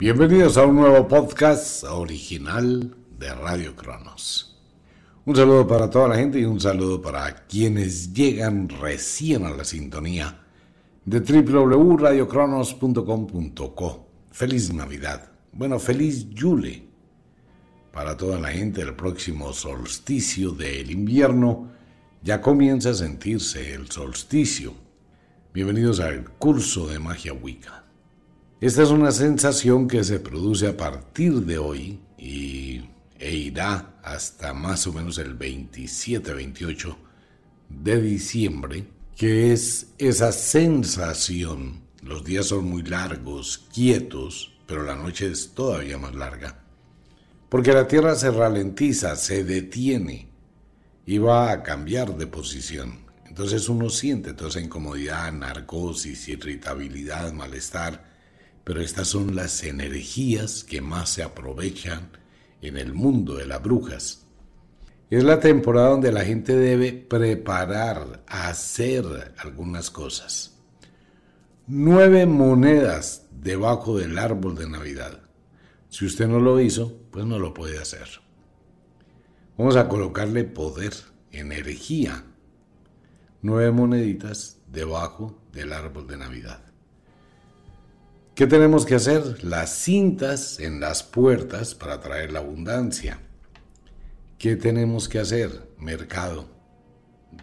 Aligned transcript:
Bienvenidos 0.00 0.56
a 0.56 0.64
un 0.64 0.76
nuevo 0.76 1.06
podcast 1.06 1.84
original 1.84 2.96
de 3.18 3.34
Radio 3.34 3.76
Cronos. 3.76 4.58
Un 5.26 5.36
saludo 5.36 5.66
para 5.66 5.90
toda 5.90 6.08
la 6.08 6.16
gente 6.16 6.40
y 6.40 6.46
un 6.46 6.58
saludo 6.58 7.02
para 7.02 7.46
quienes 7.46 8.14
llegan 8.14 8.70
recién 8.70 9.44
a 9.44 9.50
la 9.50 9.62
sintonía 9.62 10.40
de 11.04 11.20
www.radiocronos.com.co. 11.20 14.08
Feliz 14.30 14.72
Navidad. 14.72 15.32
Bueno, 15.52 15.78
feliz 15.78 16.30
Yule 16.30 16.88
para 17.92 18.16
toda 18.16 18.40
la 18.40 18.52
gente. 18.52 18.80
El 18.80 18.96
próximo 18.96 19.52
solsticio 19.52 20.52
del 20.52 20.90
invierno 20.90 21.72
ya 22.22 22.40
comienza 22.40 22.88
a 22.88 22.94
sentirse 22.94 23.74
el 23.74 23.90
solsticio. 23.90 24.72
Bienvenidos 25.52 26.00
al 26.00 26.24
curso 26.30 26.86
de 26.86 26.98
magia 26.98 27.34
Wicca. 27.34 27.89
Esta 28.60 28.82
es 28.82 28.90
una 28.90 29.10
sensación 29.10 29.88
que 29.88 30.04
se 30.04 30.20
produce 30.20 30.66
a 30.66 30.76
partir 30.76 31.32
de 31.46 31.56
hoy 31.56 31.98
y, 32.18 32.84
e 33.18 33.34
irá 33.34 33.94
hasta 34.02 34.52
más 34.52 34.86
o 34.86 34.92
menos 34.92 35.16
el 35.16 35.38
27-28 35.38 36.94
de 37.70 38.02
diciembre, 38.02 38.86
que 39.16 39.54
es 39.54 39.94
esa 39.96 40.30
sensación. 40.32 41.80
Los 42.02 42.22
días 42.22 42.48
son 42.48 42.66
muy 42.66 42.82
largos, 42.82 43.66
quietos, 43.72 44.52
pero 44.66 44.82
la 44.82 44.94
noche 44.94 45.30
es 45.30 45.52
todavía 45.54 45.96
más 45.96 46.14
larga. 46.14 46.62
Porque 47.48 47.72
la 47.72 47.88
Tierra 47.88 48.14
se 48.14 48.30
ralentiza, 48.30 49.16
se 49.16 49.42
detiene 49.42 50.28
y 51.06 51.16
va 51.16 51.50
a 51.50 51.62
cambiar 51.62 52.14
de 52.14 52.26
posición. 52.26 53.06
Entonces 53.24 53.70
uno 53.70 53.88
siente 53.88 54.34
toda 54.34 54.50
esa 54.50 54.60
incomodidad, 54.60 55.32
narcosis, 55.32 56.28
irritabilidad, 56.28 57.32
malestar, 57.32 58.09
pero 58.70 58.82
estas 58.82 59.08
son 59.08 59.34
las 59.34 59.64
energías 59.64 60.62
que 60.62 60.80
más 60.80 61.10
se 61.10 61.24
aprovechan 61.24 62.08
en 62.62 62.76
el 62.76 62.94
mundo 62.94 63.34
de 63.34 63.44
las 63.44 63.60
brujas. 63.60 64.28
Es 65.10 65.24
la 65.24 65.40
temporada 65.40 65.88
donde 65.88 66.12
la 66.12 66.24
gente 66.24 66.54
debe 66.54 66.92
preparar, 66.92 68.22
hacer 68.28 69.34
algunas 69.38 69.90
cosas. 69.90 70.56
Nueve 71.66 72.26
monedas 72.26 73.26
debajo 73.32 73.98
del 73.98 74.16
árbol 74.16 74.54
de 74.54 74.68
Navidad. 74.68 75.20
Si 75.88 76.06
usted 76.06 76.28
no 76.28 76.38
lo 76.38 76.60
hizo, 76.60 76.96
pues 77.10 77.26
no 77.26 77.40
lo 77.40 77.52
puede 77.52 77.76
hacer. 77.76 78.06
Vamos 79.58 79.74
a 79.74 79.88
colocarle 79.88 80.44
poder, 80.44 80.92
energía. 81.32 82.24
Nueve 83.42 83.72
moneditas 83.72 84.60
debajo 84.68 85.42
del 85.52 85.72
árbol 85.72 86.06
de 86.06 86.18
Navidad. 86.18 86.69
¿Qué 88.34 88.46
tenemos 88.46 88.86
que 88.86 88.94
hacer? 88.94 89.44
Las 89.44 89.70
cintas 89.70 90.60
en 90.60 90.80
las 90.80 91.02
puertas 91.02 91.74
para 91.74 92.00
traer 92.00 92.32
la 92.32 92.38
abundancia. 92.38 93.20
¿Qué 94.38 94.56
tenemos 94.56 95.08
que 95.08 95.18
hacer? 95.18 95.68
Mercado. 95.78 96.48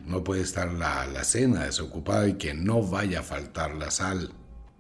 No 0.06 0.24
puede 0.24 0.42
estar 0.42 0.72
la, 0.74 1.06
la 1.08 1.24
cena 1.24 1.66
desocupada 1.66 2.28
y 2.28 2.34
que 2.34 2.54
no 2.54 2.82
vaya 2.82 3.20
a 3.20 3.24
faltar 3.24 3.76
la 3.76 3.92
sal. 3.92 4.32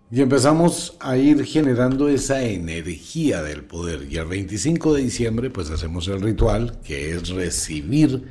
Y 0.10 0.22
empezamos 0.22 0.96
a 1.02 1.18
ir 1.18 1.46
generando 1.46 2.08
esa 2.08 2.42
energía 2.42 3.44
del 3.44 3.66
poder. 3.66 4.08
Y 4.10 4.18
el 4.18 4.26
25 4.26 4.94
de 4.94 5.04
diciembre 5.04 5.50
pues 5.50 5.70
hacemos 5.70 6.08
el 6.08 6.22
ritual 6.22 6.80
que 6.82 7.12
es 7.12 7.30
recibir 7.30 8.24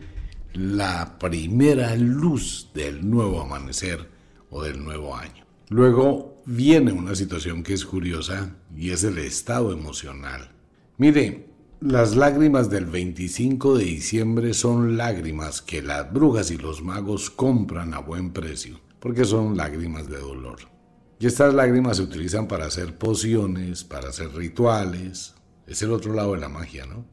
la 0.54 1.18
primera 1.18 1.94
luz 1.96 2.70
del 2.74 3.08
nuevo 3.08 3.42
amanecer 3.42 4.08
o 4.50 4.62
del 4.62 4.82
nuevo 4.82 5.14
año. 5.14 5.44
Luego 5.68 6.35
viene 6.46 6.92
una 6.92 7.16
situación 7.16 7.64
que 7.64 7.74
es 7.74 7.84
curiosa 7.84 8.54
y 8.74 8.90
es 8.90 9.02
el 9.02 9.18
estado 9.18 9.72
emocional. 9.72 10.52
Mire, 10.96 11.48
las 11.80 12.14
lágrimas 12.14 12.70
del 12.70 12.86
25 12.86 13.76
de 13.76 13.84
diciembre 13.84 14.54
son 14.54 14.96
lágrimas 14.96 15.60
que 15.60 15.82
las 15.82 16.10
brujas 16.10 16.52
y 16.52 16.56
los 16.56 16.82
magos 16.82 17.30
compran 17.30 17.92
a 17.94 17.98
buen 17.98 18.32
precio, 18.32 18.80
porque 19.00 19.24
son 19.24 19.56
lágrimas 19.56 20.08
de 20.08 20.18
dolor. 20.18 20.60
Y 21.18 21.26
estas 21.26 21.52
lágrimas 21.52 21.96
se 21.96 22.04
utilizan 22.04 22.46
para 22.46 22.66
hacer 22.66 22.96
pociones, 22.96 23.82
para 23.82 24.10
hacer 24.10 24.32
rituales. 24.32 25.34
Es 25.66 25.82
el 25.82 25.90
otro 25.90 26.14
lado 26.14 26.34
de 26.34 26.40
la 26.40 26.48
magia, 26.48 26.86
¿no? 26.86 27.04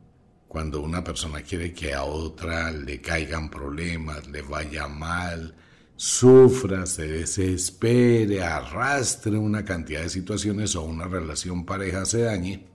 Cuando 0.47 0.81
una 0.81 1.03
persona 1.03 1.41
quiere 1.41 1.73
que 1.73 1.95
a 1.95 2.03
otra 2.03 2.71
le 2.71 3.01
caigan 3.01 3.49
problemas, 3.49 4.27
le 4.27 4.43
vaya 4.43 4.87
mal, 4.87 5.55
sufra, 5.95 6.85
se 6.85 7.07
desespere, 7.07 8.43
arrastre 8.43 9.37
una 9.37 9.63
cantidad 9.63 10.01
de 10.01 10.09
situaciones 10.09 10.75
o 10.75 10.83
una 10.83 11.05
relación 11.05 11.65
pareja 11.65 12.05
se 12.05 12.21
dañe, 12.21 12.65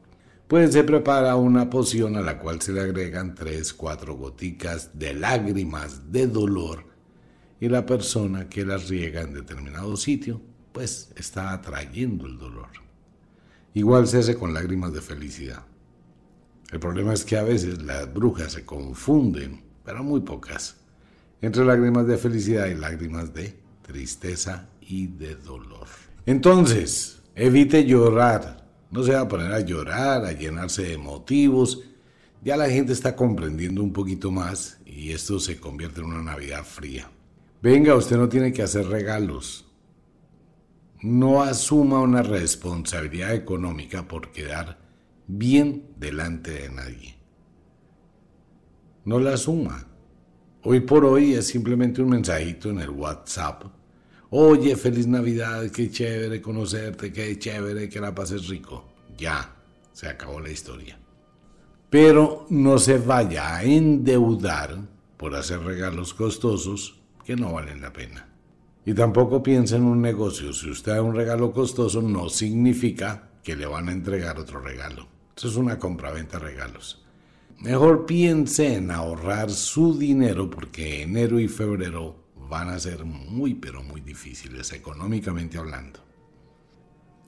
pues 0.46 0.72
se 0.72 0.84
prepara 0.84 1.36
una 1.36 1.68
poción 1.68 2.16
a 2.16 2.22
la 2.22 2.38
cual 2.38 2.62
se 2.62 2.72
le 2.72 2.80
agregan 2.80 3.34
tres, 3.34 3.74
cuatro 3.74 4.14
goticas 4.14 4.98
de 4.98 5.14
lágrimas 5.14 6.10
de 6.10 6.26
dolor 6.26 6.86
y 7.60 7.68
la 7.68 7.84
persona 7.84 8.48
que 8.48 8.64
las 8.64 8.88
riega 8.88 9.22
en 9.22 9.34
determinado 9.34 9.96
sitio, 9.96 10.40
pues 10.72 11.12
está 11.16 11.52
atrayendo 11.52 12.26
el 12.26 12.38
dolor. 12.38 12.68
Igual 13.74 14.06
se 14.06 14.18
hace 14.18 14.36
con 14.36 14.54
lágrimas 14.54 14.92
de 14.92 15.02
felicidad. 15.02 15.64
El 16.70 16.80
problema 16.80 17.12
es 17.12 17.24
que 17.24 17.36
a 17.36 17.42
veces 17.42 17.82
las 17.82 18.12
brujas 18.12 18.52
se 18.52 18.64
confunden, 18.64 19.62
pero 19.84 20.04
muy 20.04 20.20
pocas 20.20 20.76
entre 21.40 21.64
lágrimas 21.64 22.06
de 22.06 22.18
felicidad 22.18 22.66
y 22.66 22.74
lágrimas 22.74 23.32
de 23.32 23.58
tristeza 23.82 24.68
y 24.80 25.06
de 25.06 25.36
dolor. 25.36 25.86
Entonces, 26.26 27.22
evite 27.34 27.84
llorar. 27.84 28.66
No 28.90 29.02
se 29.02 29.12
va 29.12 29.20
a 29.20 29.28
poner 29.28 29.52
a 29.52 29.60
llorar, 29.60 30.24
a 30.24 30.32
llenarse 30.32 30.82
de 30.82 30.98
motivos. 30.98 31.82
Ya 32.42 32.56
la 32.56 32.68
gente 32.68 32.92
está 32.92 33.14
comprendiendo 33.16 33.82
un 33.82 33.92
poquito 33.92 34.30
más 34.30 34.78
y 34.86 35.12
esto 35.12 35.38
se 35.38 35.58
convierte 35.58 36.00
en 36.00 36.06
una 36.06 36.22
Navidad 36.22 36.64
fría. 36.64 37.10
Venga, 37.60 37.94
usted 37.94 38.16
no 38.16 38.28
tiene 38.28 38.52
que 38.52 38.62
hacer 38.62 38.86
regalos. 38.86 39.66
No 41.02 41.42
asuma 41.42 42.00
una 42.00 42.22
responsabilidad 42.22 43.34
económica 43.34 44.06
por 44.06 44.32
quedar 44.32 44.78
bien 45.26 45.90
delante 45.96 46.52
de 46.52 46.70
nadie. 46.70 47.16
No 49.04 49.18
la 49.18 49.34
asuma. 49.34 49.87
Hoy 50.64 50.80
por 50.80 51.04
hoy 51.04 51.34
es 51.34 51.46
simplemente 51.46 52.02
un 52.02 52.10
mensajito 52.10 52.70
en 52.70 52.80
el 52.80 52.90
WhatsApp. 52.90 53.62
Oye, 54.30 54.74
feliz 54.74 55.06
Navidad, 55.06 55.70
qué 55.70 55.88
chévere 55.88 56.42
conocerte, 56.42 57.12
qué 57.12 57.38
chévere 57.38 57.88
que 57.88 58.00
la 58.00 58.12
pases 58.12 58.48
rico. 58.48 58.84
Ya, 59.16 59.54
se 59.92 60.08
acabó 60.08 60.40
la 60.40 60.50
historia. 60.50 60.98
Pero 61.88 62.46
no 62.50 62.78
se 62.78 62.98
vaya 62.98 63.54
a 63.54 63.62
endeudar 63.62 64.80
por 65.16 65.36
hacer 65.36 65.60
regalos 65.60 66.12
costosos 66.12 66.98
que 67.24 67.36
no 67.36 67.52
valen 67.52 67.80
la 67.80 67.92
pena. 67.92 68.28
Y 68.84 68.94
tampoco 68.94 69.42
piensa 69.42 69.76
en 69.76 69.84
un 69.84 70.02
negocio. 70.02 70.52
Si 70.52 70.68
usted 70.68 70.92
da 70.92 71.02
un 71.02 71.14
regalo 71.14 71.52
costoso, 71.52 72.02
no 72.02 72.28
significa 72.28 73.30
que 73.44 73.54
le 73.54 73.66
van 73.66 73.88
a 73.88 73.92
entregar 73.92 74.40
otro 74.40 74.60
regalo. 74.60 75.06
Eso 75.36 75.46
es 75.46 75.56
una 75.56 75.78
compra-venta 75.78 76.40
regalos. 76.40 77.06
Mejor 77.60 78.06
piense 78.06 78.74
en 78.74 78.92
ahorrar 78.92 79.50
su 79.50 79.98
dinero 79.98 80.48
porque 80.48 81.02
enero 81.02 81.40
y 81.40 81.48
febrero 81.48 82.16
van 82.48 82.68
a 82.68 82.78
ser 82.78 83.04
muy 83.04 83.54
pero 83.54 83.82
muy 83.82 84.00
difíciles 84.00 84.72
económicamente 84.72 85.58
hablando. 85.58 86.08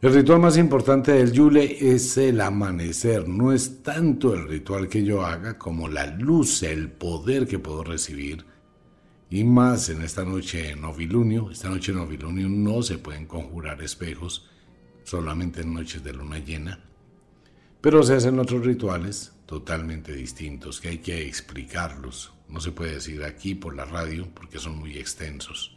El 0.00 0.14
ritual 0.14 0.38
más 0.38 0.56
importante 0.56 1.12
del 1.12 1.32
Yule 1.32 1.92
es 1.94 2.16
el 2.16 2.40
amanecer. 2.40 3.28
No 3.28 3.52
es 3.52 3.82
tanto 3.82 4.32
el 4.32 4.48
ritual 4.48 4.88
que 4.88 5.04
yo 5.04 5.26
haga 5.26 5.58
como 5.58 5.88
la 5.88 6.06
luz, 6.06 6.62
el 6.62 6.90
poder 6.90 7.46
que 7.46 7.58
puedo 7.58 7.84
recibir. 7.84 8.46
Y 9.28 9.44
más 9.44 9.90
en 9.90 10.00
esta 10.00 10.24
noche 10.24 10.62
de 10.62 10.76
novilunio. 10.76 11.50
Esta 11.50 11.68
noche 11.68 11.92
de 11.92 11.98
novilunio 11.98 12.48
no 12.48 12.82
se 12.82 12.96
pueden 12.96 13.26
conjurar 13.26 13.82
espejos, 13.82 14.48
solamente 15.04 15.60
en 15.60 15.74
noches 15.74 16.02
de 16.02 16.14
luna 16.14 16.38
llena. 16.38 16.82
Pero 17.82 18.02
se 18.02 18.14
hacen 18.14 18.38
otros 18.38 18.64
rituales 18.64 19.34
totalmente 19.50 20.14
distintos 20.14 20.80
que 20.80 20.90
hay 20.90 20.98
que 20.98 21.26
explicarlos. 21.26 22.32
No 22.48 22.60
se 22.60 22.70
puede 22.70 22.94
decir 22.94 23.24
aquí 23.24 23.56
por 23.56 23.74
la 23.74 23.84
radio 23.84 24.28
porque 24.32 24.60
son 24.60 24.78
muy 24.78 24.96
extensos. 24.96 25.76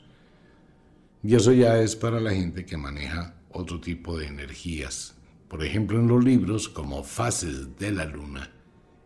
Y 1.23 1.33
eso 1.33 1.51
ya 1.53 1.79
es 1.79 1.95
para 1.95 2.19
la 2.19 2.29
gente 2.29 2.67
que 2.67 2.77
maneja 2.77 3.33
otro 3.49 3.81
tipo 3.81 4.15
de 4.15 4.27
energías. 4.27 5.15
Por 5.47 5.65
ejemplo, 5.65 5.99
en 5.99 6.07
los 6.07 6.23
libros 6.23 6.69
como 6.69 7.03
Fases 7.03 7.75
de 7.79 7.91
la 7.91 8.05
Luna 8.05 8.51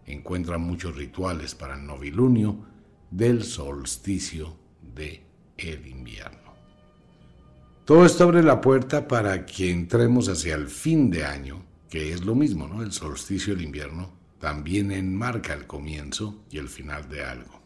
encuentran 0.05 0.59
muchos 0.59 0.97
rituales 0.97 1.55
para 1.55 1.75
el 1.75 1.85
novilunio 1.85 2.65
del 3.09 3.45
solsticio 3.45 4.57
de 4.81 5.23
invierno. 5.63 6.53
Todo 7.85 8.05
esto 8.05 8.25
abre 8.25 8.43
la 8.43 8.59
puerta 8.59 9.07
para 9.07 9.45
que 9.45 9.71
entremos 9.71 10.27
hacia 10.27 10.55
el 10.55 10.67
fin 10.67 11.09
de 11.09 11.23
año 11.23 11.63
que 11.89 12.11
es 12.11 12.25
lo 12.25 12.35
mismo, 12.35 12.67
¿no? 12.67 12.83
El 12.83 12.91
solsticio 12.91 13.55
del 13.55 13.63
invierno 13.63 14.16
también 14.39 14.92
enmarca 14.92 15.54
el 15.54 15.68
comienzo 15.68 16.44
y 16.50 16.57
el 16.57 16.69
final 16.69 17.10
de 17.10 17.24
algo. 17.24 17.62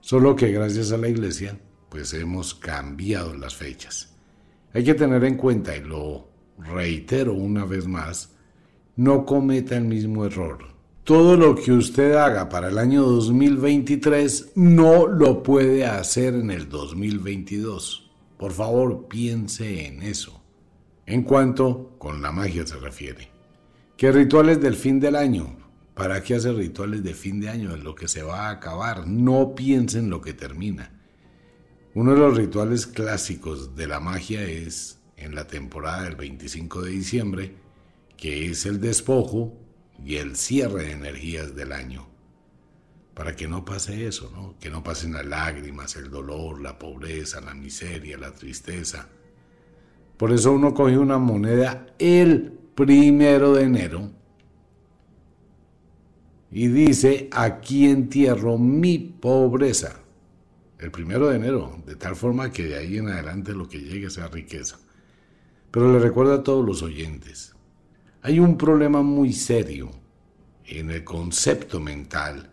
Solo 0.00 0.36
que 0.36 0.52
gracias 0.52 0.92
a 0.92 0.96
la 0.96 1.08
iglesia, 1.08 1.58
pues 1.88 2.12
hemos 2.14 2.54
cambiado 2.54 3.34
las 3.34 3.54
fechas. 3.54 4.14
Hay 4.72 4.84
que 4.84 4.94
tener 4.94 5.24
en 5.24 5.36
cuenta, 5.36 5.76
y 5.76 5.82
lo 5.82 6.28
reitero 6.58 7.34
una 7.34 7.64
vez 7.64 7.86
más, 7.86 8.36
no 8.96 9.24
cometa 9.24 9.76
el 9.76 9.84
mismo 9.84 10.24
error. 10.24 10.58
Todo 11.04 11.36
lo 11.36 11.54
que 11.54 11.72
usted 11.72 12.12
haga 12.14 12.48
para 12.48 12.68
el 12.68 12.78
año 12.78 13.02
2023 13.02 14.52
no 14.56 15.06
lo 15.06 15.42
puede 15.42 15.86
hacer 15.86 16.34
en 16.34 16.50
el 16.50 16.68
2022. 16.68 18.10
Por 18.36 18.52
favor, 18.52 19.08
piense 19.08 19.86
en 19.86 20.02
eso. 20.02 20.42
En 21.06 21.22
cuanto 21.22 21.94
con 21.98 22.20
la 22.20 22.30
magia 22.30 22.66
se 22.66 22.76
refiere. 22.76 23.30
¿Qué 23.96 24.12
rituales 24.12 24.60
del 24.60 24.74
fin 24.74 25.00
del 25.00 25.16
año? 25.16 25.57
¿Para 25.98 26.22
qué 26.22 26.36
hacer 26.36 26.54
rituales 26.54 27.02
de 27.02 27.12
fin 27.12 27.40
de 27.40 27.48
año? 27.48 27.74
Es 27.74 27.82
lo 27.82 27.96
que 27.96 28.06
se 28.06 28.22
va 28.22 28.46
a 28.46 28.50
acabar. 28.50 29.08
No 29.08 29.56
piense 29.56 29.98
en 29.98 30.10
lo 30.10 30.20
que 30.20 30.32
termina. 30.32 30.92
Uno 31.92 32.12
de 32.12 32.20
los 32.20 32.36
rituales 32.36 32.86
clásicos 32.86 33.74
de 33.74 33.88
la 33.88 33.98
magia 33.98 34.44
es 34.44 35.00
en 35.16 35.34
la 35.34 35.48
temporada 35.48 36.04
del 36.04 36.14
25 36.14 36.82
de 36.82 36.90
diciembre, 36.92 37.56
que 38.16 38.48
es 38.48 38.64
el 38.64 38.80
despojo 38.80 39.58
y 40.04 40.18
el 40.18 40.36
cierre 40.36 40.84
de 40.84 40.92
energías 40.92 41.56
del 41.56 41.72
año. 41.72 42.06
Para 43.12 43.34
que 43.34 43.48
no 43.48 43.64
pase 43.64 44.06
eso, 44.06 44.30
¿no? 44.32 44.54
Que 44.60 44.70
no 44.70 44.84
pasen 44.84 45.14
las 45.14 45.26
lágrimas, 45.26 45.96
el 45.96 46.10
dolor, 46.10 46.60
la 46.60 46.78
pobreza, 46.78 47.40
la 47.40 47.54
miseria, 47.54 48.16
la 48.18 48.32
tristeza. 48.32 49.08
Por 50.16 50.30
eso 50.32 50.52
uno 50.52 50.74
coge 50.74 50.96
una 50.96 51.18
moneda 51.18 51.88
el 51.98 52.52
primero 52.76 53.54
de 53.54 53.64
enero 53.64 54.17
y 56.50 56.68
dice, 56.68 57.28
aquí 57.32 57.86
entierro 57.86 58.58
mi 58.58 58.98
pobreza. 58.98 60.00
El 60.78 60.90
primero 60.90 61.28
de 61.28 61.36
enero, 61.36 61.82
de 61.86 61.96
tal 61.96 62.16
forma 62.16 62.50
que 62.52 62.64
de 62.64 62.76
ahí 62.76 62.98
en 62.98 63.08
adelante 63.08 63.52
lo 63.52 63.68
que 63.68 63.80
llegue 63.80 64.10
sea 64.10 64.28
riqueza. 64.28 64.78
Pero 65.70 65.92
le 65.92 65.98
recuerdo 65.98 66.34
a 66.34 66.42
todos 66.42 66.64
los 66.64 66.82
oyentes, 66.82 67.54
hay 68.22 68.38
un 68.38 68.56
problema 68.56 69.02
muy 69.02 69.32
serio 69.32 69.90
en 70.64 70.90
el 70.90 71.04
concepto 71.04 71.80
mental 71.80 72.50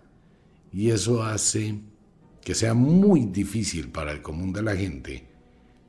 y 0.73 0.89
eso 0.89 1.23
hace 1.23 1.79
que 2.41 2.55
sea 2.55 2.73
muy 2.73 3.25
difícil 3.25 3.89
para 3.89 4.11
el 4.11 4.21
común 4.21 4.51
de 4.51 4.63
la 4.63 4.75
gente 4.75 5.27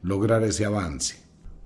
lograr 0.02 0.42
ese 0.44 0.64
avance. 0.64 1.16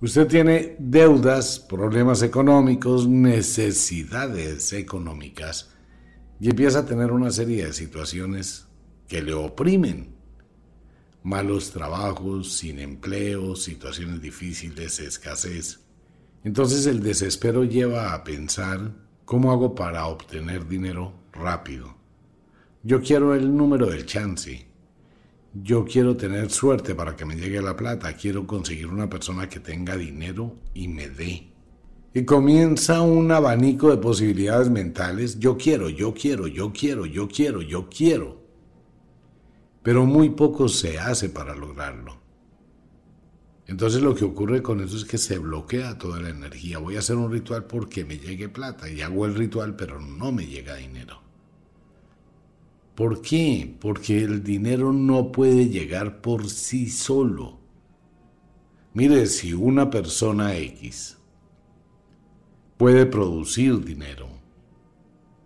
Usted 0.00 0.26
tiene 0.26 0.76
deudas, 0.78 1.58
problemas 1.60 2.22
económicos, 2.22 3.06
necesidades 3.06 4.72
económicas 4.72 5.70
y 6.40 6.48
empieza 6.48 6.80
a 6.80 6.86
tener 6.86 7.12
una 7.12 7.30
serie 7.30 7.66
de 7.66 7.72
situaciones 7.74 8.66
que 9.06 9.22
le 9.22 9.34
oprimen. 9.34 10.14
Malos 11.22 11.70
trabajos, 11.70 12.54
sin 12.54 12.78
empleo, 12.78 13.54
situaciones 13.54 14.22
difíciles, 14.22 14.98
escasez. 15.00 15.80
Entonces 16.42 16.86
el 16.86 17.02
desespero 17.02 17.64
lleva 17.64 18.14
a 18.14 18.24
pensar, 18.24 18.92
¿cómo 19.26 19.52
hago 19.52 19.74
para 19.74 20.06
obtener 20.06 20.66
dinero 20.66 21.12
rápido? 21.32 21.94
Yo 22.82 23.02
quiero 23.02 23.34
el 23.34 23.54
número 23.54 23.86
del 23.86 24.06
chance. 24.06 24.66
Yo 25.52 25.84
quiero 25.84 26.16
tener 26.16 26.50
suerte 26.50 26.94
para 26.94 27.14
que 27.14 27.26
me 27.26 27.36
llegue 27.36 27.60
la 27.60 27.76
plata. 27.76 28.14
Quiero 28.14 28.46
conseguir 28.46 28.86
una 28.86 29.10
persona 29.10 29.46
que 29.48 29.60
tenga 29.60 29.96
dinero 29.96 30.56
y 30.72 30.88
me 30.88 31.10
dé. 31.10 31.49
Y 32.12 32.24
comienza 32.24 33.02
un 33.02 33.30
abanico 33.30 33.90
de 33.90 33.98
posibilidades 33.98 34.68
mentales. 34.68 35.38
Yo 35.38 35.56
quiero, 35.56 35.88
yo 35.88 36.12
quiero, 36.12 36.48
yo 36.48 36.72
quiero, 36.72 37.06
yo 37.06 37.28
quiero, 37.28 37.62
yo 37.62 37.88
quiero. 37.88 38.40
Pero 39.82 40.04
muy 40.06 40.30
poco 40.30 40.68
se 40.68 40.98
hace 40.98 41.28
para 41.28 41.54
lograrlo. 41.54 42.18
Entonces 43.66 44.02
lo 44.02 44.16
que 44.16 44.24
ocurre 44.24 44.60
con 44.60 44.80
eso 44.80 44.96
es 44.96 45.04
que 45.04 45.18
se 45.18 45.38
bloquea 45.38 45.96
toda 45.96 46.20
la 46.20 46.30
energía. 46.30 46.78
Voy 46.78 46.96
a 46.96 46.98
hacer 46.98 47.14
un 47.14 47.30
ritual 47.30 47.66
porque 47.66 48.04
me 48.04 48.18
llegue 48.18 48.48
plata 48.48 48.90
y 48.90 49.00
hago 49.02 49.26
el 49.26 49.36
ritual 49.36 49.76
pero 49.76 50.00
no 50.00 50.32
me 50.32 50.46
llega 50.46 50.74
dinero. 50.74 51.22
¿Por 52.96 53.22
qué? 53.22 53.76
Porque 53.80 54.24
el 54.24 54.42
dinero 54.42 54.92
no 54.92 55.30
puede 55.30 55.68
llegar 55.68 56.20
por 56.20 56.50
sí 56.50 56.90
solo. 56.90 57.60
Mire, 58.94 59.26
si 59.26 59.54
una 59.54 59.88
persona 59.88 60.56
X 60.56 61.19
puede 62.80 63.04
producir 63.04 63.84
dinero, 63.84 64.26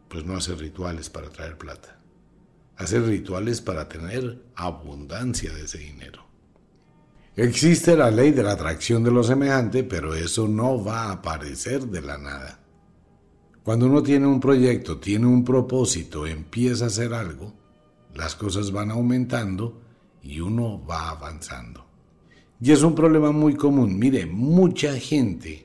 pues 0.09 0.25
no 0.25 0.37
hace 0.37 0.55
rituales 0.55 1.11
para 1.11 1.31
traer 1.31 1.59
plata. 1.59 1.99
Hace 2.77 3.01
rituales 3.01 3.61
para 3.61 3.89
tener 3.89 4.41
abundancia 4.55 5.53
de 5.53 5.65
ese 5.65 5.79
dinero. 5.79 6.23
Existe 7.35 7.97
la 7.97 8.13
ley 8.13 8.31
de 8.31 8.45
la 8.45 8.53
atracción 8.53 9.03
de 9.03 9.11
lo 9.11 9.25
semejante, 9.25 9.83
pero 9.83 10.15
eso 10.15 10.47
no 10.47 10.85
va 10.85 11.07
a 11.07 11.13
aparecer 11.15 11.89
de 11.89 12.03
la 12.03 12.19
nada. 12.19 12.61
Cuando 13.65 13.87
uno 13.87 14.01
tiene 14.01 14.29
un 14.29 14.39
proyecto, 14.39 14.99
tiene 15.01 15.27
un 15.27 15.45
propósito, 15.45 16.29
empieza 16.29 16.85
a 16.85 16.87
hacer 16.87 17.13
algo, 17.13 17.53
las 18.15 18.37
cosas 18.37 18.71
van 18.71 18.93
aumentando 18.93 19.83
y 20.23 20.39
uno 20.39 20.87
va 20.87 21.11
avanzando. 21.11 21.85
Y 22.61 22.71
es 22.71 22.85
un 22.85 22.95
problema 22.95 23.33
muy 23.33 23.57
común. 23.57 23.99
Mire, 23.99 24.25
mucha 24.25 24.95
gente 25.01 25.64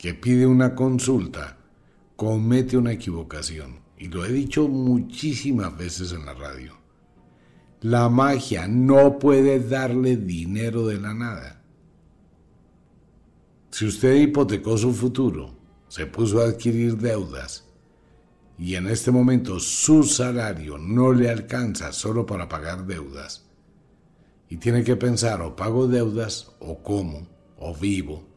que 0.00 0.14
pide 0.14 0.46
una 0.46 0.74
consulta 0.74 1.58
comete 2.16 2.78
una 2.78 2.92
equivocación. 2.92 3.80
Y 3.98 4.08
lo 4.08 4.24
he 4.24 4.32
dicho 4.32 4.66
muchísimas 4.66 5.76
veces 5.76 6.12
en 6.12 6.24
la 6.24 6.32
radio. 6.32 6.72
La 7.82 8.08
magia 8.08 8.66
no 8.66 9.18
puede 9.18 9.60
darle 9.60 10.16
dinero 10.16 10.86
de 10.86 10.98
la 10.98 11.12
nada. 11.12 11.62
Si 13.70 13.84
usted 13.84 14.14
hipotecó 14.14 14.78
su 14.78 14.94
futuro, 14.94 15.54
se 15.88 16.06
puso 16.06 16.40
a 16.40 16.46
adquirir 16.46 16.96
deudas 16.96 17.68
y 18.58 18.76
en 18.76 18.86
este 18.86 19.10
momento 19.10 19.60
su 19.60 20.02
salario 20.04 20.78
no 20.78 21.12
le 21.12 21.28
alcanza 21.28 21.92
solo 21.92 22.24
para 22.24 22.48
pagar 22.48 22.86
deudas 22.86 23.50
y 24.48 24.56
tiene 24.56 24.82
que 24.82 24.96
pensar 24.96 25.42
o 25.42 25.54
pago 25.54 25.86
deudas 25.88 26.52
o 26.58 26.82
como 26.82 27.28
o 27.58 27.74
vivo, 27.74 28.29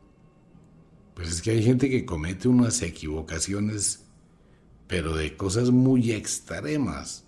pues 1.13 1.29
es 1.29 1.41
que 1.41 1.51
hay 1.51 1.63
gente 1.63 1.89
que 1.89 2.05
comete 2.05 2.47
unas 2.47 2.81
equivocaciones 2.81 4.03
pero 4.87 5.15
de 5.15 5.35
cosas 5.35 5.71
muy 5.71 6.11
extremas. 6.11 7.25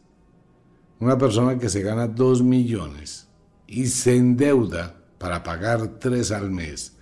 Una 1.00 1.18
persona 1.18 1.58
que 1.58 1.70
se 1.70 1.82
gana 1.82 2.08
2 2.08 2.44
millones 2.44 3.28
y 3.68 3.88
se 3.88 4.16
endeuda 4.16 5.02
para 5.18 5.42
pagar 5.42 6.00
3 6.00 6.32
al 6.32 6.52
mes, 6.52 6.98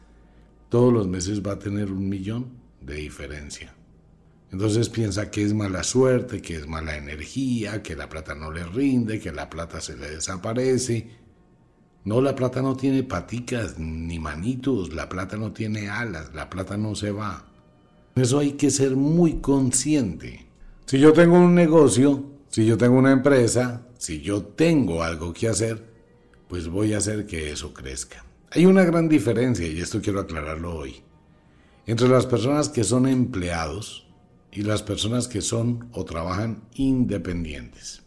todos 0.70 0.94
los 0.94 1.08
meses 1.08 1.42
va 1.42 1.54
a 1.54 1.60
tener 1.60 1.92
un 1.92 2.08
millón 2.08 2.54
de 2.80 2.96
diferencia. 2.96 3.76
Entonces 4.52 4.88
piensa 4.88 5.30
que 5.32 5.44
es 5.44 5.54
mala 5.54 5.84
suerte, 5.84 6.42
que 6.42 6.56
es 6.56 6.68
mala 6.68 6.96
energía, 6.96 7.84
que 7.84 7.96
la 7.96 8.08
plata 8.08 8.36
no 8.36 8.52
le 8.52 8.64
rinde, 8.64 9.20
que 9.20 9.32
la 9.32 9.50
plata 9.50 9.82
se 9.82 9.98
le 9.98 10.12
desaparece. 10.12 11.10
No, 12.06 12.22
la 12.22 12.36
plata 12.36 12.62
no 12.62 12.76
tiene 12.76 13.04
paticas 13.04 13.80
ni 13.80 14.20
manitos, 14.20 14.94
la 14.94 15.08
plata 15.08 15.38
no 15.38 15.54
tiene 15.54 15.88
alas, 15.88 16.34
la 16.34 16.50
plata 16.50 16.76
no 16.78 16.96
se 16.96 17.12
va. 17.12 17.46
Eso 18.16 18.40
hay 18.40 18.54
que 18.54 18.70
ser 18.72 18.96
muy 18.96 19.36
consciente. 19.36 20.46
Si 20.86 21.00
yo 21.00 21.14
tengo 21.14 21.38
un 21.38 21.56
negocio, 21.56 22.26
si 22.50 22.66
yo 22.66 22.78
tengo 22.78 22.98
una 22.98 23.12
empresa, 23.12 23.88
si 23.98 24.22
yo 24.22 24.44
tengo 24.44 25.02
algo 25.02 25.34
que 25.34 25.48
hacer, 25.48 25.94
pues 26.50 26.68
voy 26.68 26.94
a 26.94 26.98
hacer 26.98 27.26
que 27.26 27.52
eso 27.52 27.74
crezca. 27.74 28.26
Hay 28.52 28.66
una 28.66 28.84
gran 28.84 29.08
diferencia, 29.10 29.66
y 29.66 29.80
esto 29.80 30.02
quiero 30.02 30.20
aclararlo 30.20 30.76
hoy, 30.76 31.02
entre 31.88 32.10
las 32.10 32.26
personas 32.26 32.70
que 32.70 32.84
son 32.84 33.08
empleados 33.08 34.08
y 34.52 34.62
las 34.62 34.84
personas 34.84 35.28
que 35.28 35.42
son 35.42 35.90
o 35.94 36.06
trabajan 36.06 36.64
independientes. 36.76 38.04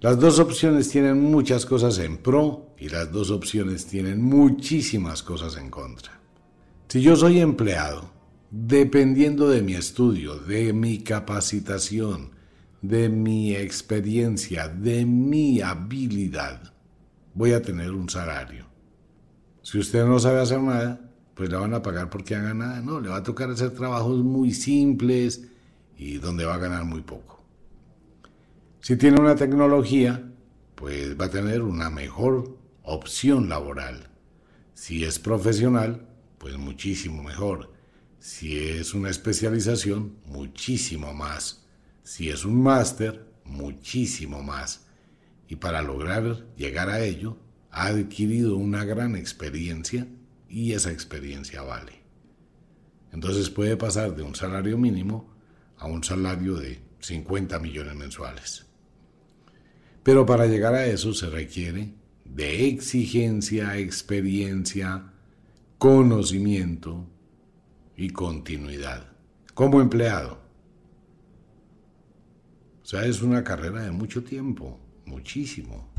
Las 0.00 0.18
dos 0.18 0.38
opciones 0.38 0.88
tienen 0.88 1.20
muchas 1.20 1.66
cosas 1.66 1.98
en 1.98 2.16
pro 2.16 2.69
y 2.80 2.88
las 2.88 3.12
dos 3.12 3.30
opciones 3.30 3.86
tienen 3.86 4.22
muchísimas 4.22 5.22
cosas 5.22 5.58
en 5.58 5.70
contra. 5.70 6.18
Si 6.88 7.02
yo 7.02 7.14
soy 7.14 7.38
empleado, 7.38 8.10
dependiendo 8.50 9.48
de 9.48 9.60
mi 9.60 9.74
estudio, 9.74 10.38
de 10.38 10.72
mi 10.72 11.00
capacitación, 11.00 12.30
de 12.80 13.10
mi 13.10 13.54
experiencia, 13.54 14.66
de 14.68 15.04
mi 15.04 15.60
habilidad, 15.60 16.72
voy 17.34 17.52
a 17.52 17.60
tener 17.60 17.90
un 17.90 18.08
salario. 18.08 18.64
Si 19.62 19.78
usted 19.78 20.06
no 20.06 20.18
sabe 20.18 20.40
hacer 20.40 20.60
nada, 20.60 21.00
pues 21.34 21.50
le 21.50 21.56
van 21.56 21.74
a 21.74 21.82
pagar 21.82 22.08
porque 22.08 22.34
haga 22.34 22.54
nada. 22.54 22.80
No, 22.80 22.98
le 22.98 23.10
va 23.10 23.16
a 23.16 23.22
tocar 23.22 23.50
hacer 23.50 23.70
trabajos 23.70 24.24
muy 24.24 24.52
simples 24.52 25.46
y 25.98 26.16
donde 26.16 26.46
va 26.46 26.54
a 26.54 26.58
ganar 26.58 26.84
muy 26.84 27.02
poco. 27.02 27.44
Si 28.80 28.96
tiene 28.96 29.20
una 29.20 29.36
tecnología, 29.36 30.32
pues 30.74 31.20
va 31.20 31.26
a 31.26 31.30
tener 31.30 31.60
una 31.60 31.90
mejor 31.90 32.59
opción 32.82 33.48
laboral. 33.48 34.08
Si 34.74 35.04
es 35.04 35.18
profesional, 35.18 36.08
pues 36.38 36.56
muchísimo 36.56 37.22
mejor. 37.22 37.72
Si 38.18 38.58
es 38.58 38.94
una 38.94 39.10
especialización, 39.10 40.16
muchísimo 40.26 41.12
más. 41.14 41.66
Si 42.02 42.30
es 42.30 42.44
un 42.44 42.62
máster, 42.62 43.26
muchísimo 43.44 44.42
más. 44.42 44.86
Y 45.48 45.56
para 45.56 45.82
lograr 45.82 46.46
llegar 46.56 46.88
a 46.88 47.00
ello, 47.00 47.36
ha 47.70 47.86
adquirido 47.86 48.56
una 48.56 48.84
gran 48.84 49.16
experiencia 49.16 50.06
y 50.48 50.72
esa 50.72 50.90
experiencia 50.90 51.62
vale. 51.62 52.00
Entonces 53.12 53.50
puede 53.50 53.76
pasar 53.76 54.14
de 54.14 54.22
un 54.22 54.34
salario 54.34 54.78
mínimo 54.78 55.34
a 55.78 55.86
un 55.86 56.04
salario 56.04 56.56
de 56.56 56.80
50 57.00 57.58
millones 57.58 57.94
mensuales. 57.96 58.66
Pero 60.02 60.26
para 60.26 60.46
llegar 60.46 60.74
a 60.74 60.86
eso 60.86 61.12
se 61.12 61.28
requiere 61.28 61.94
de 62.34 62.68
exigencia, 62.68 63.76
experiencia, 63.78 65.12
conocimiento 65.78 67.06
y 67.96 68.10
continuidad 68.10 69.10
como 69.60 69.82
empleado. 69.82 70.38
O 72.82 72.86
sea, 72.86 73.04
es 73.04 73.20
una 73.20 73.44
carrera 73.44 73.82
de 73.82 73.90
mucho 73.90 74.24
tiempo, 74.24 74.80
muchísimo. 75.04 75.92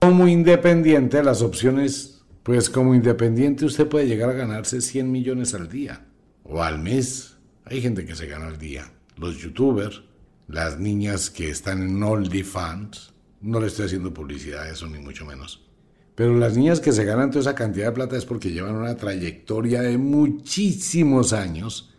Como 0.00 0.28
independiente, 0.28 1.22
las 1.22 1.40
opciones, 1.40 2.26
pues 2.42 2.68
como 2.68 2.94
independiente 2.94 3.64
usted 3.64 3.88
puede 3.88 4.06
llegar 4.06 4.28
a 4.28 4.34
ganarse 4.34 4.82
100 4.82 5.10
millones 5.10 5.54
al 5.54 5.70
día 5.70 6.04
o 6.44 6.62
al 6.62 6.78
mes. 6.78 7.38
Hay 7.64 7.80
gente 7.80 8.04
que 8.04 8.14
se 8.14 8.26
gana 8.26 8.48
al 8.48 8.58
día. 8.58 8.92
Los 9.16 9.38
youtubers, 9.38 10.02
las 10.46 10.78
niñas 10.78 11.30
que 11.30 11.48
están 11.48 11.82
en 11.82 12.02
OnlyFans, 12.02 13.14
no 13.40 13.60
le 13.60 13.68
estoy 13.68 13.86
haciendo 13.86 14.12
publicidad 14.12 14.62
a 14.64 14.70
eso, 14.70 14.86
ni 14.86 14.98
mucho 14.98 15.24
menos. 15.24 15.66
Pero 16.14 16.36
las 16.36 16.56
niñas 16.56 16.80
que 16.80 16.92
se 16.92 17.04
ganan 17.04 17.30
toda 17.30 17.40
esa 17.40 17.54
cantidad 17.54 17.86
de 17.86 17.92
plata 17.92 18.16
es 18.16 18.26
porque 18.26 18.50
llevan 18.50 18.76
una 18.76 18.96
trayectoria 18.96 19.80
de 19.80 19.96
muchísimos 19.96 21.32
años, 21.32 21.94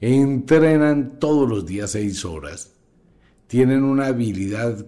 entrenan 0.00 1.18
todos 1.18 1.48
los 1.48 1.66
días 1.66 1.90
seis 1.90 2.24
horas, 2.24 2.74
tienen 3.46 3.82
una 3.82 4.06
habilidad 4.06 4.86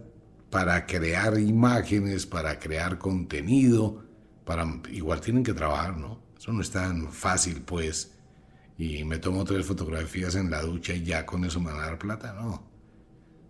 para 0.50 0.86
crear 0.86 1.38
imágenes, 1.38 2.26
para 2.26 2.58
crear 2.58 2.98
contenido, 2.98 4.04
para 4.44 4.64
igual 4.92 5.20
tienen 5.20 5.42
que 5.42 5.54
trabajar, 5.54 5.96
¿no? 5.96 6.20
Eso 6.38 6.52
no 6.52 6.60
es 6.60 6.70
tan 6.70 7.12
fácil, 7.12 7.62
pues. 7.62 8.12
Y 8.78 9.04
me 9.04 9.18
tomo 9.18 9.44
tres 9.44 9.66
fotografías 9.66 10.34
en 10.36 10.50
la 10.50 10.62
ducha 10.62 10.94
y 10.94 11.02
ya 11.02 11.26
con 11.26 11.44
eso 11.44 11.58
me 11.60 11.72
van 11.72 11.80
a 11.80 11.86
dar 11.86 11.98
plata, 11.98 12.32
no. 12.34 12.65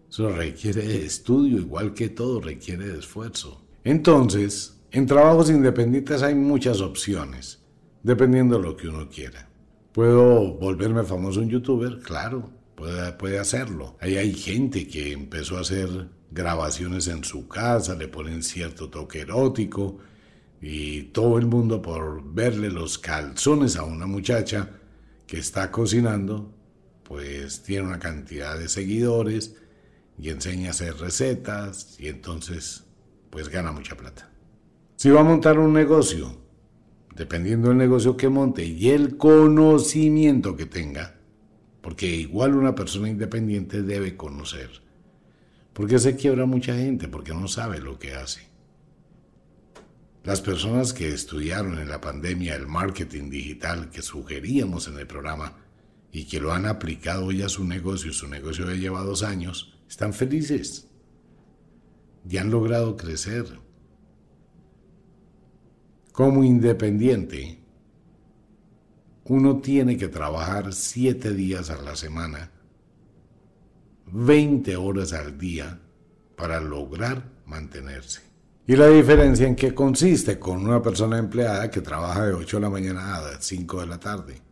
Eso 0.08 0.30
requiere 0.30 1.04
estudio, 1.04 1.58
igual 1.58 1.94
que 1.94 2.08
todo 2.08 2.40
requiere 2.40 2.98
esfuerzo. 2.98 3.62
Entonces, 3.84 4.80
en 4.90 5.06
trabajos 5.06 5.50
independientes 5.50 6.22
hay 6.22 6.34
muchas 6.34 6.80
opciones, 6.80 7.62
dependiendo 8.02 8.56
de 8.56 8.62
lo 8.62 8.76
que 8.76 8.88
uno 8.88 9.08
quiera. 9.08 9.48
¿Puedo 9.92 10.54
volverme 10.54 11.02
famoso 11.04 11.42
en 11.42 11.50
youtuber? 11.50 12.00
Claro, 12.00 12.50
puede, 12.74 13.12
puede 13.12 13.38
hacerlo. 13.38 13.96
Ahí 14.00 14.16
hay 14.16 14.32
gente 14.34 14.86
que 14.86 15.12
empezó 15.12 15.56
a 15.56 15.60
hacer 15.60 16.08
grabaciones 16.30 17.08
en 17.08 17.24
su 17.24 17.48
casa, 17.48 17.94
le 17.94 18.08
ponen 18.08 18.42
cierto 18.42 18.90
toque 18.90 19.20
erótico 19.20 19.98
y 20.60 21.04
todo 21.04 21.38
el 21.38 21.46
mundo 21.46 21.80
por 21.82 22.22
verle 22.34 22.70
los 22.70 22.98
calzones 22.98 23.76
a 23.76 23.84
una 23.84 24.06
muchacha 24.06 24.70
que 25.26 25.38
está 25.38 25.70
cocinando, 25.70 26.52
pues 27.02 27.62
tiene 27.62 27.86
una 27.86 27.98
cantidad 27.98 28.58
de 28.58 28.68
seguidores 28.68 29.56
y 30.18 30.30
enseña 30.30 30.68
a 30.68 30.70
hacer 30.70 30.96
recetas 30.96 31.96
y 31.98 32.08
entonces 32.08 32.84
pues 33.30 33.48
gana 33.48 33.72
mucha 33.72 33.96
plata. 33.96 34.30
Si 34.96 35.10
va 35.10 35.20
a 35.20 35.24
montar 35.24 35.58
un 35.58 35.72
negocio, 35.72 36.40
dependiendo 37.14 37.68
del 37.68 37.78
negocio 37.78 38.16
que 38.16 38.28
monte 38.28 38.64
y 38.64 38.90
el 38.90 39.16
conocimiento 39.16 40.56
que 40.56 40.66
tenga, 40.66 41.16
porque 41.82 42.06
igual 42.06 42.54
una 42.54 42.74
persona 42.74 43.08
independiente 43.08 43.82
debe 43.82 44.16
conocer. 44.16 44.84
porque 45.72 45.98
se 45.98 46.16
quiebra 46.16 46.46
mucha 46.46 46.74
gente? 46.74 47.06
Porque 47.06 47.34
no 47.34 47.48
sabe 47.48 47.80
lo 47.80 47.98
que 47.98 48.14
hace. 48.14 48.48
Las 50.24 50.40
personas 50.40 50.94
que 50.94 51.10
estudiaron 51.10 51.78
en 51.78 51.90
la 51.90 52.00
pandemia 52.00 52.56
el 52.56 52.66
marketing 52.66 53.28
digital 53.28 53.90
que 53.90 54.00
sugeríamos 54.00 54.88
en 54.88 54.98
el 54.98 55.06
programa 55.06 55.52
y 56.10 56.24
que 56.24 56.40
lo 56.40 56.54
han 56.54 56.64
aplicado 56.64 57.30
ya 57.30 57.46
a 57.46 57.50
su 57.50 57.64
negocio, 57.64 58.14
su 58.14 58.26
negocio 58.26 58.64
ya 58.64 58.74
lleva 58.74 59.02
dos 59.02 59.22
años, 59.22 59.75
están 59.88 60.12
felices 60.12 60.88
y 62.28 62.36
han 62.38 62.50
logrado 62.50 62.96
crecer. 62.96 63.46
Como 66.12 66.44
independiente, 66.44 67.60
uno 69.24 69.58
tiene 69.60 69.96
que 69.96 70.08
trabajar 70.08 70.72
siete 70.72 71.32
días 71.32 71.70
a 71.70 71.82
la 71.82 71.96
semana, 71.96 72.50
20 74.06 74.76
horas 74.76 75.12
al 75.12 75.36
día, 75.36 75.80
para 76.36 76.60
lograr 76.60 77.30
mantenerse. 77.44 78.22
¿Y 78.68 78.76
la 78.76 78.88
diferencia 78.88 79.46
en 79.46 79.54
qué 79.54 79.74
consiste 79.74 80.38
con 80.38 80.64
una 80.64 80.82
persona 80.82 81.18
empleada 81.18 81.70
que 81.70 81.80
trabaja 81.80 82.26
de 82.26 82.34
8 82.34 82.56
de 82.56 82.60
la 82.60 82.70
mañana 82.70 83.16
a 83.16 83.40
5 83.40 83.80
de 83.80 83.86
la 83.86 84.00
tarde? 84.00 84.42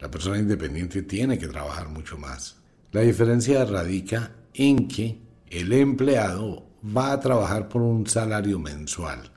La 0.00 0.10
persona 0.10 0.38
independiente 0.38 1.02
tiene 1.02 1.38
que 1.38 1.48
trabajar 1.48 1.88
mucho 1.88 2.18
más. 2.18 2.56
La 2.92 3.02
diferencia 3.02 3.64
radica 3.64 4.32
en 4.54 4.88
que 4.88 5.20
el 5.50 5.72
empleado 5.72 6.66
va 6.84 7.12
a 7.12 7.20
trabajar 7.20 7.68
por 7.68 7.82
un 7.82 8.06
salario 8.06 8.58
mensual. 8.58 9.30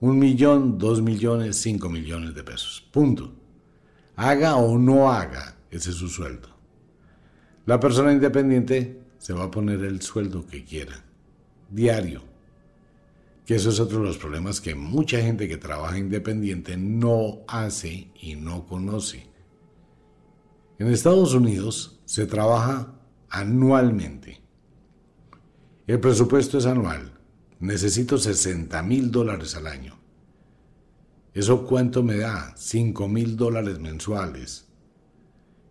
Un 0.00 0.18
millón, 0.18 0.78
dos 0.78 1.00
millones, 1.00 1.56
cinco 1.56 1.88
millones 1.88 2.34
de 2.34 2.42
pesos. 2.42 2.86
Punto. 2.90 3.32
Haga 4.16 4.56
o 4.56 4.78
no 4.78 5.12
haga, 5.12 5.56
ese 5.70 5.90
es 5.90 5.96
su 5.96 6.08
sueldo. 6.08 6.48
La 7.66 7.78
persona 7.78 8.12
independiente 8.12 9.00
se 9.18 9.32
va 9.32 9.44
a 9.44 9.50
poner 9.50 9.84
el 9.84 10.02
sueldo 10.02 10.44
que 10.46 10.64
quiera, 10.64 11.04
diario. 11.70 12.22
Que 13.46 13.54
eso 13.54 13.70
es 13.70 13.78
otro 13.78 14.00
de 14.00 14.06
los 14.06 14.18
problemas 14.18 14.60
que 14.60 14.74
mucha 14.74 15.20
gente 15.20 15.48
que 15.48 15.56
trabaja 15.56 15.98
independiente 15.98 16.76
no 16.76 17.40
hace 17.46 18.10
y 18.20 18.34
no 18.34 18.66
conoce. 18.66 19.28
En 20.78 20.88
Estados 20.88 21.34
Unidos 21.34 22.00
se 22.04 22.26
trabaja 22.26 22.94
anualmente. 23.32 24.42
El 25.86 25.98
presupuesto 26.00 26.58
es 26.58 26.66
anual. 26.66 27.18
Necesito 27.60 28.18
60 28.18 28.82
mil 28.82 29.10
dólares 29.10 29.56
al 29.56 29.66
año. 29.66 29.98
¿Eso 31.32 31.66
cuánto 31.66 32.02
me 32.02 32.18
da? 32.18 32.54
5 32.56 33.08
mil 33.08 33.36
dólares 33.36 33.80
mensuales. 33.80 34.68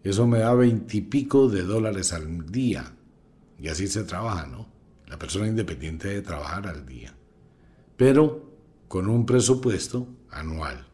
Eso 0.03 0.25
me 0.25 0.39
da 0.39 0.55
veintipico 0.55 1.47
de 1.49 1.61
dólares 1.61 2.13
al 2.13 2.51
día. 2.51 2.95
Y 3.59 3.67
así 3.67 3.87
se 3.87 4.03
trabaja, 4.03 4.47
¿no? 4.47 4.67
La 5.07 5.19
persona 5.19 5.47
independiente 5.47 6.07
debe 6.07 6.21
trabajar 6.23 6.67
al 6.67 6.85
día. 6.85 7.13
Pero 7.95 8.55
con 8.87 9.07
un 9.07 9.27
presupuesto 9.27 10.07
anual. 10.31 10.87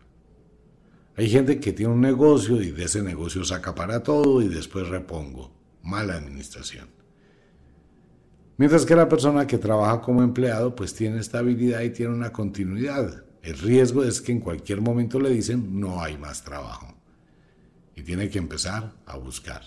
Hay 1.15 1.29
gente 1.29 1.61
que 1.61 1.71
tiene 1.71 1.93
un 1.93 2.01
negocio 2.01 2.61
y 2.61 2.71
de 2.71 2.83
ese 2.83 3.01
negocio 3.01 3.45
saca 3.45 3.73
para 3.73 4.03
todo 4.03 4.41
y 4.41 4.49
después 4.49 4.89
repongo. 4.89 5.56
Mala 5.83 6.15
administración. 6.15 6.89
Mientras 8.57 8.85
que 8.85 8.95
la 8.95 9.07
persona 9.07 9.45
que 9.45 9.57
trabaja 9.57 10.01
como 10.01 10.23
empleado 10.23 10.75
pues 10.75 10.93
tiene 10.93 11.19
estabilidad 11.19 11.81
y 11.81 11.91
tiene 11.91 12.13
una 12.13 12.31
continuidad. 12.31 13.23
El 13.43 13.57
riesgo 13.59 14.03
es 14.03 14.19
que 14.19 14.31
en 14.31 14.39
cualquier 14.39 14.81
momento 14.81 15.19
le 15.19 15.29
dicen 15.29 15.79
no 15.79 16.01
hay 16.01 16.17
más 16.17 16.43
trabajo 16.43 16.95
y 17.95 18.01
tiene 18.01 18.29
que 18.29 18.39
empezar 18.39 18.93
a 19.05 19.17
buscar. 19.17 19.61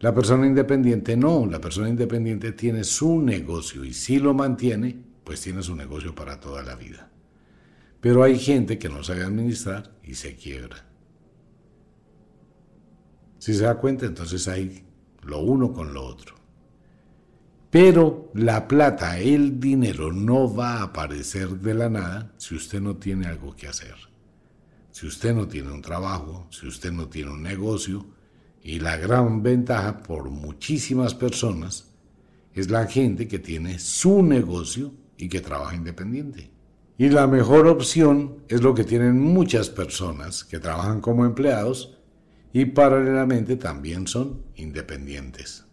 La 0.00 0.14
persona 0.14 0.46
independiente 0.46 1.16
no, 1.16 1.46
la 1.46 1.60
persona 1.60 1.88
independiente 1.88 2.52
tiene 2.52 2.84
su 2.84 3.20
negocio 3.20 3.84
y 3.84 3.92
si 3.92 4.18
lo 4.18 4.34
mantiene, 4.34 4.96
pues 5.24 5.40
tiene 5.40 5.62
su 5.62 5.76
negocio 5.76 6.14
para 6.14 6.40
toda 6.40 6.62
la 6.62 6.74
vida. 6.74 7.10
Pero 8.00 8.22
hay 8.22 8.38
gente 8.38 8.78
que 8.78 8.88
no 8.88 9.04
sabe 9.04 9.24
administrar 9.24 9.92
y 10.02 10.14
se 10.14 10.36
quiebra. 10.36 10.89
Si 13.40 13.54
se 13.54 13.64
da 13.64 13.76
cuenta, 13.76 14.04
entonces 14.04 14.46
hay 14.48 14.84
lo 15.22 15.40
uno 15.40 15.72
con 15.72 15.94
lo 15.94 16.04
otro. 16.04 16.34
Pero 17.70 18.30
la 18.34 18.68
plata, 18.68 19.18
el 19.18 19.58
dinero 19.58 20.12
no 20.12 20.54
va 20.54 20.74
a 20.74 20.82
aparecer 20.82 21.48
de 21.48 21.72
la 21.72 21.88
nada 21.88 22.34
si 22.36 22.54
usted 22.54 22.82
no 22.82 22.96
tiene 22.96 23.28
algo 23.28 23.56
que 23.56 23.66
hacer. 23.66 23.94
Si 24.90 25.06
usted 25.06 25.34
no 25.34 25.48
tiene 25.48 25.72
un 25.72 25.80
trabajo, 25.80 26.48
si 26.50 26.66
usted 26.66 26.92
no 26.92 27.08
tiene 27.08 27.30
un 27.30 27.42
negocio, 27.42 28.04
y 28.62 28.78
la 28.78 28.98
gran 28.98 29.42
ventaja 29.42 30.02
por 30.02 30.28
muchísimas 30.28 31.14
personas 31.14 31.94
es 32.52 32.68
la 32.68 32.86
gente 32.88 33.26
que 33.26 33.38
tiene 33.38 33.78
su 33.78 34.22
negocio 34.22 34.92
y 35.16 35.30
que 35.30 35.40
trabaja 35.40 35.74
independiente. 35.74 36.50
Y 36.98 37.08
la 37.08 37.26
mejor 37.26 37.68
opción 37.68 38.44
es 38.48 38.60
lo 38.60 38.74
que 38.74 38.84
tienen 38.84 39.18
muchas 39.18 39.70
personas 39.70 40.44
que 40.44 40.58
trabajan 40.58 41.00
como 41.00 41.24
empleados 41.24 41.99
y 42.52 42.64
paralelamente 42.66 43.56
también 43.56 44.06
son 44.06 44.42
independientes. 44.56 45.64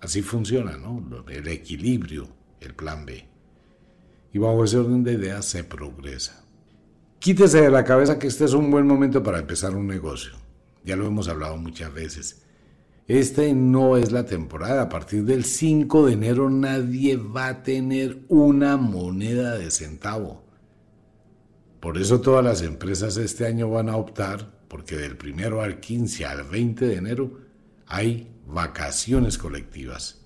Así 0.00 0.22
funciona, 0.22 0.76
¿no? 0.76 1.24
El 1.28 1.48
equilibrio, 1.48 2.28
el 2.60 2.74
plan 2.74 3.04
B. 3.06 3.26
Y 4.32 4.38
bajo 4.38 4.64
ese 4.64 4.78
orden 4.78 5.02
de 5.02 5.14
ideas 5.14 5.44
se 5.46 5.64
progresa. 5.64 6.44
Quítese 7.18 7.62
de 7.62 7.70
la 7.70 7.84
cabeza 7.84 8.18
que 8.18 8.28
este 8.28 8.44
es 8.44 8.52
un 8.52 8.70
buen 8.70 8.86
momento 8.86 9.22
para 9.22 9.38
empezar 9.38 9.74
un 9.74 9.86
negocio. 9.86 10.32
Ya 10.84 10.94
lo 10.94 11.06
hemos 11.06 11.28
hablado 11.28 11.56
muchas 11.56 11.92
veces. 11.92 12.42
Este 13.08 13.54
no 13.54 13.96
es 13.96 14.12
la 14.12 14.26
temporada. 14.26 14.82
A 14.82 14.88
partir 14.88 15.24
del 15.24 15.44
5 15.44 16.06
de 16.06 16.12
enero 16.12 16.50
nadie 16.50 17.16
va 17.16 17.48
a 17.48 17.62
tener 17.62 18.22
una 18.28 18.76
moneda 18.76 19.56
de 19.56 19.70
centavo. 19.70 20.44
Por 21.80 21.96
eso 21.96 22.20
todas 22.20 22.44
las 22.44 22.62
empresas 22.62 23.16
este 23.16 23.46
año 23.46 23.70
van 23.70 23.88
a 23.88 23.96
optar 23.96 24.57
porque 24.68 24.96
del 24.96 25.16
primero 25.16 25.62
al 25.62 25.80
15 25.80 26.26
al 26.26 26.44
20 26.44 26.86
de 26.86 26.96
enero 26.96 27.40
hay 27.86 28.28
vacaciones 28.46 29.38
colectivas. 29.38 30.20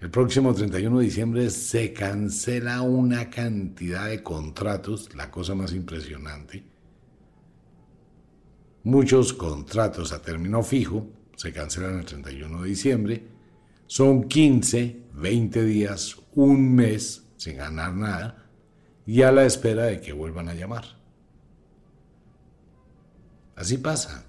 El 0.00 0.10
próximo 0.10 0.52
31 0.52 0.98
de 0.98 1.04
diciembre 1.04 1.50
se 1.50 1.92
cancela 1.92 2.82
una 2.82 3.30
cantidad 3.30 4.08
de 4.08 4.22
contratos, 4.22 5.14
la 5.14 5.30
cosa 5.30 5.54
más 5.54 5.72
impresionante. 5.72 6.64
Muchos 8.84 9.32
contratos 9.32 10.12
a 10.12 10.20
término 10.20 10.62
fijo 10.62 11.08
se 11.34 11.52
cancelan 11.52 11.98
el 11.98 12.04
31 12.04 12.62
de 12.62 12.68
diciembre. 12.68 13.26
Son 13.86 14.28
15, 14.28 15.02
20 15.14 15.64
días, 15.64 16.16
un 16.34 16.74
mes 16.74 17.24
sin 17.36 17.56
ganar 17.56 17.94
nada 17.94 18.46
y 19.06 19.22
a 19.22 19.32
la 19.32 19.44
espera 19.44 19.84
de 19.84 20.00
que 20.00 20.12
vuelvan 20.12 20.48
a 20.48 20.54
llamar. 20.54 20.95
Así 23.56 23.78
pasa. 23.78 24.24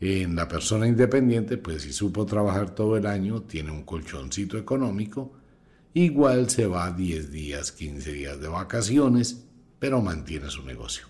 En 0.00 0.36
la 0.36 0.48
persona 0.48 0.86
independiente, 0.86 1.56
pues 1.56 1.82
si 1.82 1.92
supo 1.92 2.26
trabajar 2.26 2.74
todo 2.74 2.96
el 2.96 3.06
año, 3.06 3.42
tiene 3.42 3.70
un 3.70 3.84
colchoncito 3.84 4.58
económico, 4.58 5.32
igual 5.94 6.50
se 6.50 6.66
va 6.66 6.90
10 6.90 7.30
días, 7.30 7.72
15 7.72 8.12
días 8.12 8.40
de 8.40 8.48
vacaciones, 8.48 9.44
pero 9.78 10.02
mantiene 10.02 10.50
su 10.50 10.62
negocio. 10.64 11.06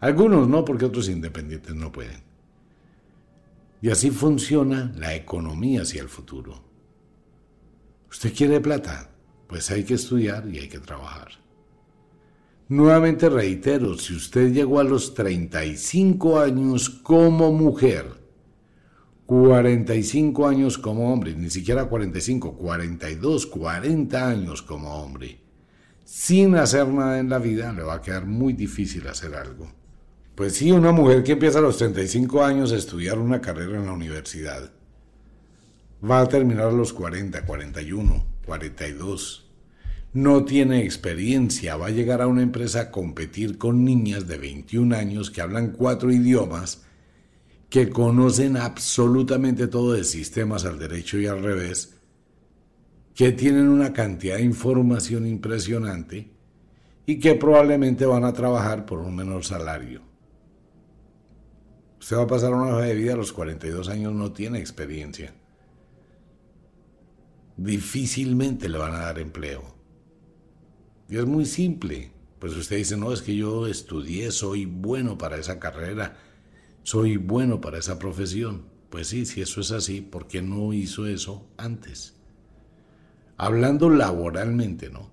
Algunos 0.00 0.48
no, 0.48 0.64
porque 0.64 0.86
otros 0.86 1.08
independientes 1.08 1.74
no 1.74 1.92
pueden. 1.92 2.22
Y 3.80 3.90
así 3.90 4.10
funciona 4.10 4.92
la 4.96 5.14
economía 5.14 5.82
hacia 5.82 6.02
el 6.02 6.08
futuro. 6.08 6.64
¿Usted 8.10 8.32
quiere 8.34 8.60
plata? 8.60 9.10
Pues 9.46 9.70
hay 9.70 9.84
que 9.84 9.94
estudiar 9.94 10.48
y 10.48 10.58
hay 10.58 10.68
que 10.68 10.78
trabajar. 10.78 11.43
Nuevamente 12.68 13.28
reitero, 13.28 13.98
si 13.98 14.14
usted 14.14 14.50
llegó 14.50 14.80
a 14.80 14.84
los 14.84 15.12
35 15.12 16.40
años 16.40 16.88
como 16.88 17.52
mujer, 17.52 18.06
45 19.26 20.48
años 20.48 20.78
como 20.78 21.12
hombre, 21.12 21.34
ni 21.34 21.50
siquiera 21.50 21.84
45, 21.84 22.56
42, 22.56 23.46
40 23.46 24.28
años 24.28 24.62
como 24.62 24.94
hombre, 24.94 25.38
sin 26.06 26.54
hacer 26.56 26.88
nada 26.88 27.18
en 27.18 27.28
la 27.28 27.38
vida, 27.38 27.70
le 27.74 27.82
va 27.82 27.94
a 27.94 28.00
quedar 28.00 28.24
muy 28.24 28.54
difícil 28.54 29.06
hacer 29.08 29.34
algo. 29.34 29.70
Pues 30.34 30.54
sí, 30.54 30.72
una 30.72 30.90
mujer 30.90 31.22
que 31.22 31.32
empieza 31.32 31.58
a 31.58 31.62
los 31.62 31.76
35 31.76 32.42
años 32.42 32.72
a 32.72 32.76
estudiar 32.76 33.18
una 33.18 33.42
carrera 33.42 33.76
en 33.76 33.84
la 33.84 33.92
universidad, 33.92 34.72
va 36.02 36.22
a 36.22 36.28
terminar 36.28 36.68
a 36.68 36.72
los 36.72 36.94
40, 36.94 37.44
41, 37.44 38.24
42 38.46 39.43
no 40.14 40.44
tiene 40.44 40.84
experiencia, 40.84 41.76
va 41.76 41.88
a 41.88 41.90
llegar 41.90 42.22
a 42.22 42.28
una 42.28 42.42
empresa 42.42 42.80
a 42.80 42.90
competir 42.92 43.58
con 43.58 43.84
niñas 43.84 44.28
de 44.28 44.38
21 44.38 44.94
años 44.94 45.28
que 45.28 45.40
hablan 45.40 45.72
cuatro 45.72 46.12
idiomas, 46.12 46.84
que 47.68 47.90
conocen 47.90 48.56
absolutamente 48.56 49.66
todo 49.66 49.92
de 49.92 50.04
sistemas 50.04 50.64
al 50.64 50.78
derecho 50.78 51.18
y 51.18 51.26
al 51.26 51.42
revés, 51.42 51.96
que 53.12 53.32
tienen 53.32 53.68
una 53.68 53.92
cantidad 53.92 54.36
de 54.36 54.44
información 54.44 55.26
impresionante 55.26 56.30
y 57.06 57.18
que 57.18 57.34
probablemente 57.34 58.06
van 58.06 58.22
a 58.22 58.32
trabajar 58.32 58.86
por 58.86 59.00
un 59.00 59.16
menor 59.16 59.44
salario. 59.44 60.00
Usted 61.98 62.16
va 62.16 62.22
a 62.22 62.28
pasar 62.28 62.52
una 62.52 62.68
hoja 62.68 62.82
de 62.82 62.94
vida 62.94 63.14
a 63.14 63.16
los 63.16 63.32
42 63.32 63.88
años, 63.88 64.12
no 64.12 64.30
tiene 64.30 64.60
experiencia. 64.60 65.34
Difícilmente 67.56 68.68
le 68.68 68.78
van 68.78 68.94
a 68.94 68.98
dar 68.98 69.18
empleo. 69.18 69.73
Y 71.08 71.16
es 71.16 71.26
muy 71.26 71.44
simple. 71.44 72.12
Pues 72.38 72.54
usted 72.56 72.76
dice, 72.76 72.96
no, 72.96 73.12
es 73.12 73.22
que 73.22 73.34
yo 73.34 73.66
estudié, 73.66 74.30
soy 74.30 74.66
bueno 74.66 75.16
para 75.16 75.38
esa 75.38 75.58
carrera, 75.58 76.18
soy 76.82 77.16
bueno 77.16 77.60
para 77.60 77.78
esa 77.78 77.98
profesión. 77.98 78.66
Pues 78.90 79.08
sí, 79.08 79.24
si 79.26 79.40
eso 79.40 79.60
es 79.60 79.72
así, 79.72 80.00
¿por 80.00 80.26
qué 80.26 80.42
no 80.42 80.72
hizo 80.72 81.06
eso 81.06 81.48
antes? 81.56 82.14
Hablando 83.36 83.90
laboralmente, 83.90 84.90
¿no? 84.90 85.10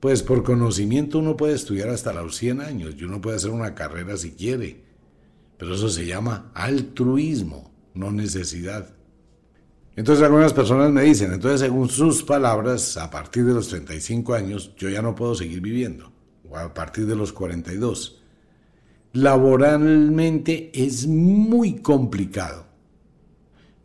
Pues 0.00 0.24
por 0.24 0.42
conocimiento 0.42 1.20
uno 1.20 1.36
puede 1.36 1.54
estudiar 1.54 1.88
hasta 1.88 2.12
los 2.12 2.36
100 2.36 2.60
años 2.60 2.96
y 2.98 3.04
uno 3.04 3.20
puede 3.20 3.36
hacer 3.36 3.50
una 3.50 3.76
carrera 3.76 4.16
si 4.16 4.32
quiere, 4.32 4.82
pero 5.58 5.76
eso 5.76 5.88
se 5.88 6.06
llama 6.06 6.50
altruismo, 6.54 7.72
no 7.94 8.10
necesidad. 8.10 8.96
Entonces 9.94 10.24
algunas 10.24 10.54
personas 10.54 10.90
me 10.90 11.02
dicen, 11.02 11.32
entonces 11.32 11.60
según 11.60 11.88
sus 11.88 12.22
palabras, 12.22 12.96
a 12.96 13.10
partir 13.10 13.44
de 13.44 13.52
los 13.52 13.68
35 13.68 14.32
años 14.34 14.74
yo 14.76 14.88
ya 14.88 15.02
no 15.02 15.14
puedo 15.14 15.34
seguir 15.34 15.60
viviendo, 15.60 16.10
o 16.48 16.56
a 16.56 16.72
partir 16.72 17.06
de 17.06 17.14
los 17.14 17.32
42. 17.32 18.22
Laboralmente 19.12 20.70
es 20.72 21.06
muy 21.06 21.74
complicado, 21.82 22.66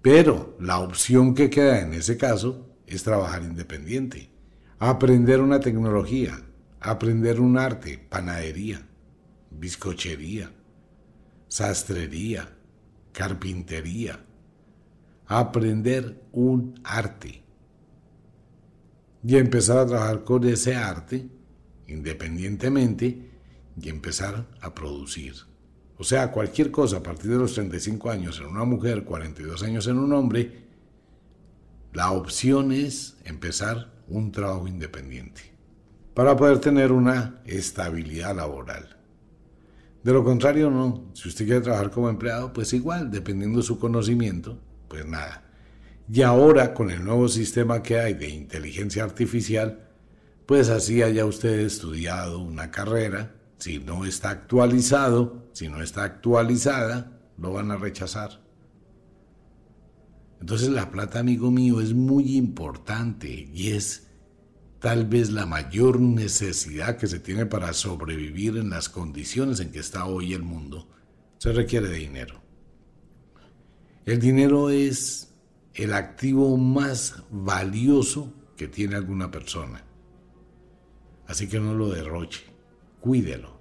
pero 0.02 0.56
la 0.62 0.80
opción 0.80 1.36
que 1.36 1.50
queda 1.50 1.82
en 1.82 1.94
ese 1.94 2.16
caso 2.16 2.66
es 2.86 3.04
trabajar 3.04 3.44
independiente, 3.44 4.30
aprender 4.80 5.42
una 5.42 5.60
tecnología, 5.60 6.42
aprender 6.80 7.42
un 7.42 7.58
arte, 7.58 8.00
panadería, 8.10 8.88
bizcochería, 9.52 10.52
sastrería, 11.50 12.50
carpintería, 13.12 14.24
aprender 15.28 16.24
un 16.32 16.80
arte 16.84 17.44
y 19.24 19.36
empezar 19.36 19.78
a 19.78 19.86
trabajar 19.86 20.24
con 20.24 20.46
ese 20.46 20.76
arte 20.76 21.28
independientemente 21.88 23.30
y 23.80 23.90
empezar 23.90 24.48
a 24.62 24.74
producir. 24.74 25.36
O 25.98 26.04
sea, 26.04 26.32
cualquier 26.32 26.72
cosa 26.72 26.98
a 26.98 27.04
partir 27.04 27.32
de 27.32 27.38
los 27.38 27.54
35 27.54 28.10
años 28.10 28.40
en 28.40 28.48
una 28.48 28.66
mujer, 28.66 29.04
42 29.04 29.64
años 29.64 29.88
en 29.88 29.98
un 29.98 30.14
hombre, 30.14 30.68
la 31.94 32.12
opción 32.12 32.72
es 32.72 33.18
empezar 33.24 33.92
un 34.08 34.32
trabajo 34.32 34.68
independiente 34.68 35.42
para 36.14 36.36
poder 36.36 36.60
tener 36.60 36.92
una 36.92 37.42
estabilidad 37.46 38.36
laboral. 38.36 38.98
De 40.04 40.14
lo 40.14 40.24
contrario, 40.24 40.70
no. 40.70 41.10
Si 41.14 41.28
usted 41.28 41.46
quiere 41.46 41.62
trabajar 41.62 41.92
como 41.92 42.10
empleado, 42.10 42.54
pues 42.54 42.74
igual, 42.74 43.12
dependiendo 43.12 43.60
de 43.60 43.66
su 43.66 43.80
conocimiento, 43.80 44.60
pues 44.88 45.06
nada. 45.06 45.44
Y 46.12 46.22
ahora 46.22 46.74
con 46.74 46.90
el 46.90 47.04
nuevo 47.04 47.28
sistema 47.28 47.84
que 47.84 48.00
hay 48.00 48.14
de 48.14 48.30
inteligencia 48.30 49.04
artificial, 49.04 49.90
pues 50.46 50.70
así 50.70 51.04
haya 51.04 51.26
usted 51.26 51.60
estudiado 51.60 52.40
una 52.40 52.72
carrera, 52.72 53.36
si 53.58 53.80
no 53.80 54.06
está 54.06 54.30
actualizado, 54.30 55.50
si 55.54 55.68
no 55.68 55.82
está 55.82 56.04
actualizada, 56.04 57.20
lo 57.38 57.52
van 57.52 57.72
a 57.72 57.78
rechazar. 57.78 58.42
Entonces 60.40 60.70
la 60.70 60.92
plata, 60.92 61.20
amigo 61.20 61.52
mío, 61.52 61.82
es 61.82 61.94
muy 61.94 62.38
importante 62.38 63.50
y 63.54 63.72
es 63.72 64.08
tal 64.80 65.06
vez 65.06 65.32
la 65.32 65.46
mayor 65.46 66.00
necesidad 66.00 66.98
que 66.98 67.08
se 67.08 67.20
tiene 67.20 67.46
para 67.46 67.74
sobrevivir 67.74 68.58
en 68.58 68.70
las 68.70 68.88
condiciones 68.88 69.60
en 69.60 69.72
que 69.72 69.80
está 69.80 70.06
hoy 70.06 70.34
el 70.34 70.44
mundo. 70.44 70.88
Se 71.40 71.52
requiere 71.52 71.90
de 71.90 71.98
dinero. 71.98 72.47
El 74.08 74.20
dinero 74.20 74.70
es 74.70 75.34
el 75.74 75.92
activo 75.92 76.56
más 76.56 77.24
valioso 77.30 78.34
que 78.56 78.70
tiene 78.70 78.96
alguna 78.96 79.30
persona. 79.32 79.84
Así 81.28 81.50
que 81.50 81.60
no 81.60 81.74
lo 81.74 81.90
derroche, 81.90 82.46
cuídelo. 83.02 83.60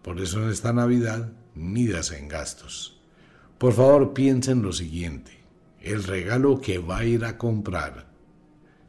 Por 0.00 0.18
eso 0.18 0.42
en 0.42 0.48
esta 0.48 0.72
Navidad 0.72 1.30
mídase 1.54 2.16
en 2.18 2.28
gastos. 2.28 2.98
Por 3.58 3.74
favor, 3.74 4.14
piensa 4.14 4.52
en 4.52 4.62
lo 4.62 4.72
siguiente. 4.72 5.32
El 5.82 6.02
regalo 6.02 6.58
que 6.58 6.78
va 6.78 7.00
a 7.00 7.04
ir 7.04 7.26
a 7.26 7.36
comprar 7.36 8.06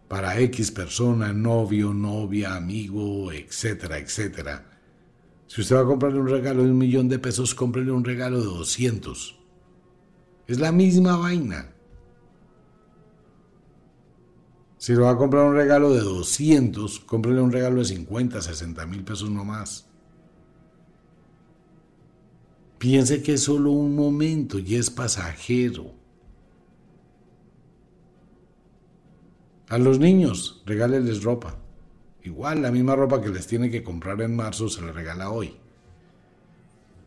para 0.07 0.39
X 0.39 0.71
persona, 0.71 1.33
novio, 1.33 1.93
novia, 1.93 2.55
amigo, 2.55 3.29
etcétera, 3.33 3.97
etcétera. 3.97 4.79
Si 5.47 5.59
usted 5.59 5.75
va 5.75 5.81
a 5.81 5.85
comprarle 5.85 6.21
un 6.21 6.29
regalo 6.29 6.63
de 6.63 6.71
un 6.71 6.77
millón 6.77 7.09
de 7.09 7.19
pesos, 7.19 7.53
cómprele 7.53 7.91
un 7.91 8.05
regalo 8.05 8.39
de 8.39 8.45
200 8.45 9.41
es 10.47 10.59
la 10.59 10.71
misma 10.71 11.17
vaina. 11.17 11.71
Si 14.77 14.93
lo 14.93 15.05
va 15.05 15.11
a 15.11 15.17
comprar 15.17 15.45
un 15.45 15.55
regalo 15.55 15.93
de 15.93 16.01
200, 16.01 16.99
cómprele 17.01 17.41
un 17.41 17.51
regalo 17.51 17.79
de 17.79 17.85
50, 17.85 18.41
60 18.41 18.85
mil 18.85 19.03
pesos 19.03 19.31
no 19.31 19.43
más. 19.43 19.87
Piense 22.77 23.23
que 23.23 23.33
es 23.33 23.43
solo 23.43 23.71
un 23.71 23.95
momento 23.95 24.59
y 24.59 24.75
es 24.75 24.91
pasajero. 24.91 25.91
A 29.69 29.79
los 29.79 29.97
niños, 29.97 30.61
regáleles 30.67 31.23
ropa. 31.23 31.57
Igual, 32.23 32.61
la 32.61 32.71
misma 32.71 32.95
ropa 32.95 33.21
que 33.21 33.29
les 33.29 33.47
tiene 33.47 33.71
que 33.71 33.81
comprar 33.81 34.21
en 34.21 34.35
marzo 34.35 34.69
se 34.69 34.83
le 34.83 34.91
regala 34.91 35.31
hoy. 35.31 35.55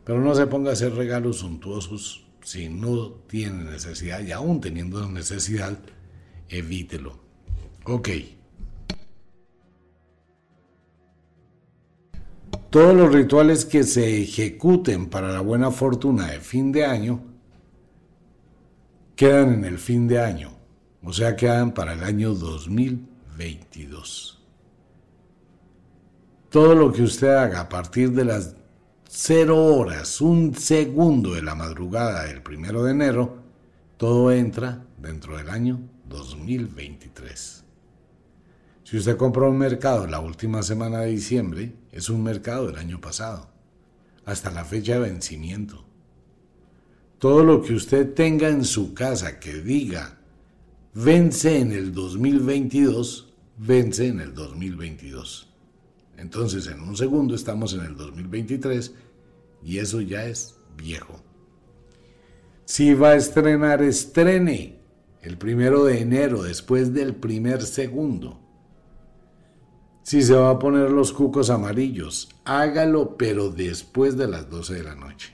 Pero 0.03 0.19
no 0.19 0.35
se 0.35 0.47
ponga 0.47 0.71
a 0.71 0.73
hacer 0.73 0.93
regalos 0.95 1.37
suntuosos 1.37 2.28
si 2.49 2.67
no 2.67 3.11
tiene 3.27 3.65
necesidad 3.65 4.21
y 4.21 4.31
aún 4.31 4.59
teniendo 4.59 5.07
necesidad, 5.07 5.77
evítelo. 6.47 7.19
Ok. 7.83 8.09
Todos 12.71 12.95
los 12.95 13.13
rituales 13.13 13.65
que 13.65 13.83
se 13.83 14.23
ejecuten 14.23 15.11
para 15.11 15.31
la 15.31 15.41
buena 15.41 15.69
fortuna 15.69 16.31
de 16.31 16.39
fin 16.39 16.71
de 16.71 16.85
año 16.85 17.23
quedan 19.15 19.53
en 19.53 19.65
el 19.65 19.77
fin 19.77 20.07
de 20.07 20.19
año, 20.19 20.49
o 21.03 21.13
sea, 21.13 21.35
quedan 21.35 21.71
para 21.71 21.93
el 21.93 22.03
año 22.03 22.33
2022. 22.33 24.43
Todo 26.49 26.73
lo 26.73 26.91
que 26.91 27.03
usted 27.03 27.27
haga 27.27 27.59
a 27.59 27.69
partir 27.69 28.11
de 28.11 28.25
las 28.25 28.55
0 29.11 29.65
horas, 29.75 30.21
un 30.21 30.53
segundo 30.53 31.33
de 31.33 31.41
la 31.41 31.55
madrugada 31.55 32.25
del 32.25 32.43
primero 32.43 32.83
de 32.83 32.91
enero, 32.91 33.41
todo 33.97 34.31
entra 34.31 34.85
dentro 34.99 35.35
del 35.35 35.49
año 35.49 35.79
2023. 36.07 37.63
Si 38.83 38.97
usted 38.97 39.17
compró 39.17 39.49
un 39.49 39.57
mercado 39.57 40.05
la 40.05 40.19
última 40.19 40.61
semana 40.61 40.99
de 40.99 41.09
diciembre, 41.09 41.73
es 41.91 42.07
un 42.09 42.21
mercado 42.21 42.67
del 42.67 42.77
año 42.77 43.01
pasado, 43.01 43.49
hasta 44.25 44.51
la 44.51 44.63
fecha 44.63 44.93
de 44.93 44.99
vencimiento. 44.99 45.83
Todo 47.17 47.43
lo 47.43 47.63
que 47.63 47.73
usted 47.73 48.13
tenga 48.13 48.47
en 48.49 48.63
su 48.63 48.93
casa 48.93 49.39
que 49.39 49.53
diga 49.53 50.19
vence 50.93 51.57
en 51.57 51.71
el 51.71 51.95
2022, 51.95 53.33
vence 53.57 54.05
en 54.05 54.19
el 54.19 54.35
2022. 54.35 55.49
Entonces 56.19 56.67
en 56.67 56.81
un 56.81 56.97
segundo 56.97 57.33
estamos 57.33 57.73
en 57.73 57.81
el 57.81 57.95
2023 57.95 58.93
y 59.63 59.77
eso 59.77 60.01
ya 60.01 60.25
es 60.25 60.57
viejo. 60.75 61.21
Si 62.65 62.93
va 62.93 63.11
a 63.11 63.15
estrenar, 63.15 63.81
estrene 63.81 64.81
el 65.21 65.37
primero 65.37 65.85
de 65.85 66.01
enero, 66.01 66.43
después 66.43 66.93
del 66.93 67.15
primer 67.15 67.61
segundo. 67.63 68.39
Si 70.03 70.21
se 70.21 70.33
va 70.33 70.49
a 70.49 70.59
poner 70.59 70.91
los 70.91 71.13
cucos 71.13 71.49
amarillos, 71.49 72.29
hágalo, 72.43 73.17
pero 73.17 73.49
después 73.49 74.17
de 74.17 74.27
las 74.27 74.49
12 74.49 74.73
de 74.75 74.83
la 74.83 74.95
noche. 74.95 75.33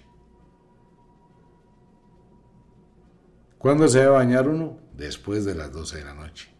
¿Cuándo 3.57 3.87
se 3.87 4.05
va 4.05 4.17
a 4.17 4.19
bañar 4.19 4.47
uno? 4.47 4.77
Después 4.93 5.45
de 5.45 5.55
las 5.55 5.71
12 5.71 5.97
de 5.97 6.05
la 6.05 6.13
noche. 6.13 6.54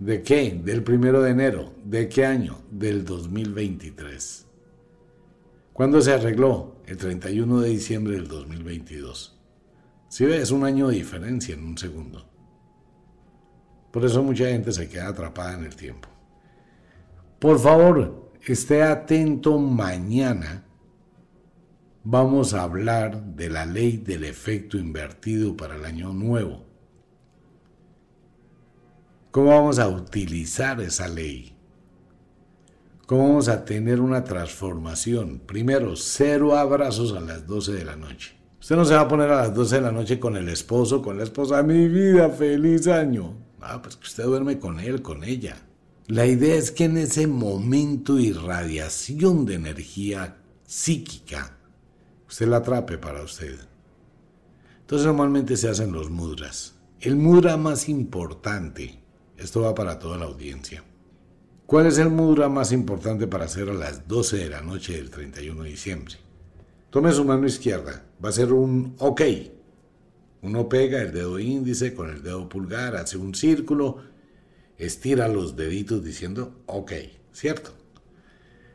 ¿De 0.00 0.22
qué? 0.22 0.58
Del 0.64 0.82
primero 0.82 1.20
de 1.20 1.30
enero. 1.30 1.74
¿De 1.84 2.08
qué 2.08 2.24
año? 2.24 2.62
Del 2.70 3.04
2023. 3.04 4.46
¿Cuándo 5.74 6.00
se 6.00 6.14
arregló? 6.14 6.76
El 6.86 6.96
31 6.96 7.60
de 7.60 7.68
diciembre 7.68 8.14
del 8.14 8.26
2022. 8.26 9.38
Si 10.08 10.24
ve, 10.24 10.38
es 10.38 10.50
un 10.52 10.64
año 10.64 10.88
de 10.88 10.96
diferencia 10.96 11.54
en 11.54 11.64
un 11.64 11.76
segundo. 11.76 12.26
Por 13.90 14.02
eso 14.06 14.22
mucha 14.22 14.46
gente 14.46 14.72
se 14.72 14.88
queda 14.88 15.08
atrapada 15.08 15.52
en 15.52 15.64
el 15.64 15.76
tiempo. 15.76 16.08
Por 17.38 17.58
favor, 17.58 18.32
esté 18.46 18.82
atento 18.82 19.58
mañana. 19.58 20.64
Vamos 22.04 22.54
a 22.54 22.62
hablar 22.62 23.22
de 23.22 23.50
la 23.50 23.66
ley 23.66 23.98
del 23.98 24.24
efecto 24.24 24.78
invertido 24.78 25.54
para 25.58 25.76
el 25.76 25.84
año 25.84 26.14
nuevo. 26.14 26.69
¿Cómo 29.30 29.50
vamos 29.50 29.78
a 29.78 29.88
utilizar 29.88 30.80
esa 30.80 31.06
ley? 31.06 31.54
¿Cómo 33.06 33.28
vamos 33.28 33.48
a 33.48 33.64
tener 33.64 34.00
una 34.00 34.24
transformación? 34.24 35.40
Primero, 35.46 35.94
cero 35.94 36.56
abrazos 36.56 37.12
a 37.12 37.20
las 37.20 37.46
12 37.46 37.72
de 37.72 37.84
la 37.84 37.94
noche. 37.94 38.34
Usted 38.60 38.74
no 38.74 38.84
se 38.84 38.94
va 38.94 39.02
a 39.02 39.08
poner 39.08 39.30
a 39.30 39.42
las 39.42 39.54
12 39.54 39.76
de 39.76 39.82
la 39.82 39.92
noche 39.92 40.18
con 40.18 40.36
el 40.36 40.48
esposo, 40.48 41.00
con 41.00 41.16
la 41.16 41.22
esposa, 41.22 41.62
mi 41.62 41.86
vida, 41.86 42.28
feliz 42.30 42.88
año. 42.88 43.36
Ah, 43.60 43.80
pues 43.80 43.96
que 43.96 44.08
usted 44.08 44.24
duerme 44.24 44.58
con 44.58 44.80
él, 44.80 45.00
con 45.00 45.22
ella. 45.22 45.56
La 46.08 46.26
idea 46.26 46.56
es 46.56 46.72
que 46.72 46.84
en 46.84 46.96
ese 46.96 47.28
momento 47.28 48.18
irradiación 48.18 49.46
de 49.46 49.54
energía 49.54 50.38
psíquica, 50.66 51.56
usted 52.28 52.48
la 52.48 52.56
atrape 52.56 52.98
para 52.98 53.22
usted. 53.22 53.60
Entonces 54.80 55.06
normalmente 55.06 55.56
se 55.56 55.68
hacen 55.68 55.92
los 55.92 56.10
mudras. 56.10 56.74
El 57.00 57.14
mudra 57.14 57.56
más 57.56 57.88
importante, 57.88 58.99
esto 59.40 59.62
va 59.62 59.74
para 59.74 59.98
toda 59.98 60.18
la 60.18 60.26
audiencia. 60.26 60.84
¿Cuál 61.66 61.86
es 61.86 61.98
el 61.98 62.10
mudra 62.10 62.48
más 62.48 62.72
importante 62.72 63.26
para 63.26 63.46
hacer 63.46 63.70
a 63.70 63.74
las 63.74 64.06
12 64.06 64.36
de 64.36 64.50
la 64.50 64.60
noche 64.60 64.94
del 64.94 65.10
31 65.10 65.62
de 65.62 65.70
diciembre? 65.70 66.14
Tome 66.90 67.12
su 67.12 67.24
mano 67.24 67.46
izquierda, 67.46 68.04
va 68.22 68.28
a 68.28 68.32
ser 68.32 68.52
un 68.52 68.94
OK. 68.98 69.22
Uno 70.42 70.68
pega 70.68 71.00
el 71.00 71.12
dedo 71.12 71.38
índice 71.38 71.94
con 71.94 72.10
el 72.10 72.22
dedo 72.22 72.48
pulgar, 72.48 72.96
hace 72.96 73.16
un 73.16 73.34
círculo 73.34 73.98
estira 74.78 75.28
los 75.28 75.56
deditos 75.56 76.02
diciendo 76.02 76.62
ok, 76.66 76.92
¿cierto? 77.32 77.72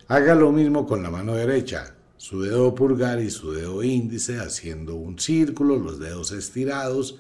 Haga 0.08 0.36
lo 0.36 0.52
mismo 0.52 0.86
con 0.86 1.04
la 1.04 1.10
mano 1.10 1.34
derecha, 1.34 1.96
su 2.18 2.42
dedo 2.42 2.74
pulgar 2.76 3.20
y 3.20 3.30
su 3.30 3.52
dedo 3.52 3.84
índice 3.84 4.40
haciendo 4.40 4.96
un 4.96 5.20
círculo, 5.20 5.78
los 5.78 6.00
dedos 6.00 6.32
estirados, 6.32 7.20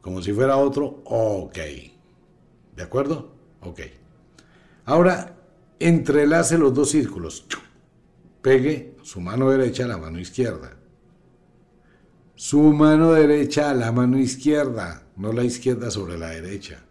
como 0.00 0.22
si 0.22 0.32
fuera 0.32 0.58
otro, 0.58 1.02
ok. 1.04 1.58
¿De 2.76 2.82
acuerdo? 2.82 3.34
Ok. 3.60 3.80
Ahora, 4.84 5.36
entrelace 5.78 6.58
los 6.58 6.74
dos 6.74 6.90
círculos. 6.90 7.46
Pegue 8.42 8.96
su 9.02 9.20
mano 9.20 9.50
derecha 9.50 9.84
a 9.84 9.88
la 9.88 9.96
mano 9.96 10.18
izquierda. 10.18 10.76
Su 12.34 12.60
mano 12.60 13.12
derecha 13.12 13.70
a 13.70 13.74
la 13.74 13.92
mano 13.92 14.18
izquierda, 14.18 15.06
no 15.16 15.32
la 15.32 15.44
izquierda 15.44 15.90
sobre 15.90 16.18
la 16.18 16.30
derecha. 16.30 16.84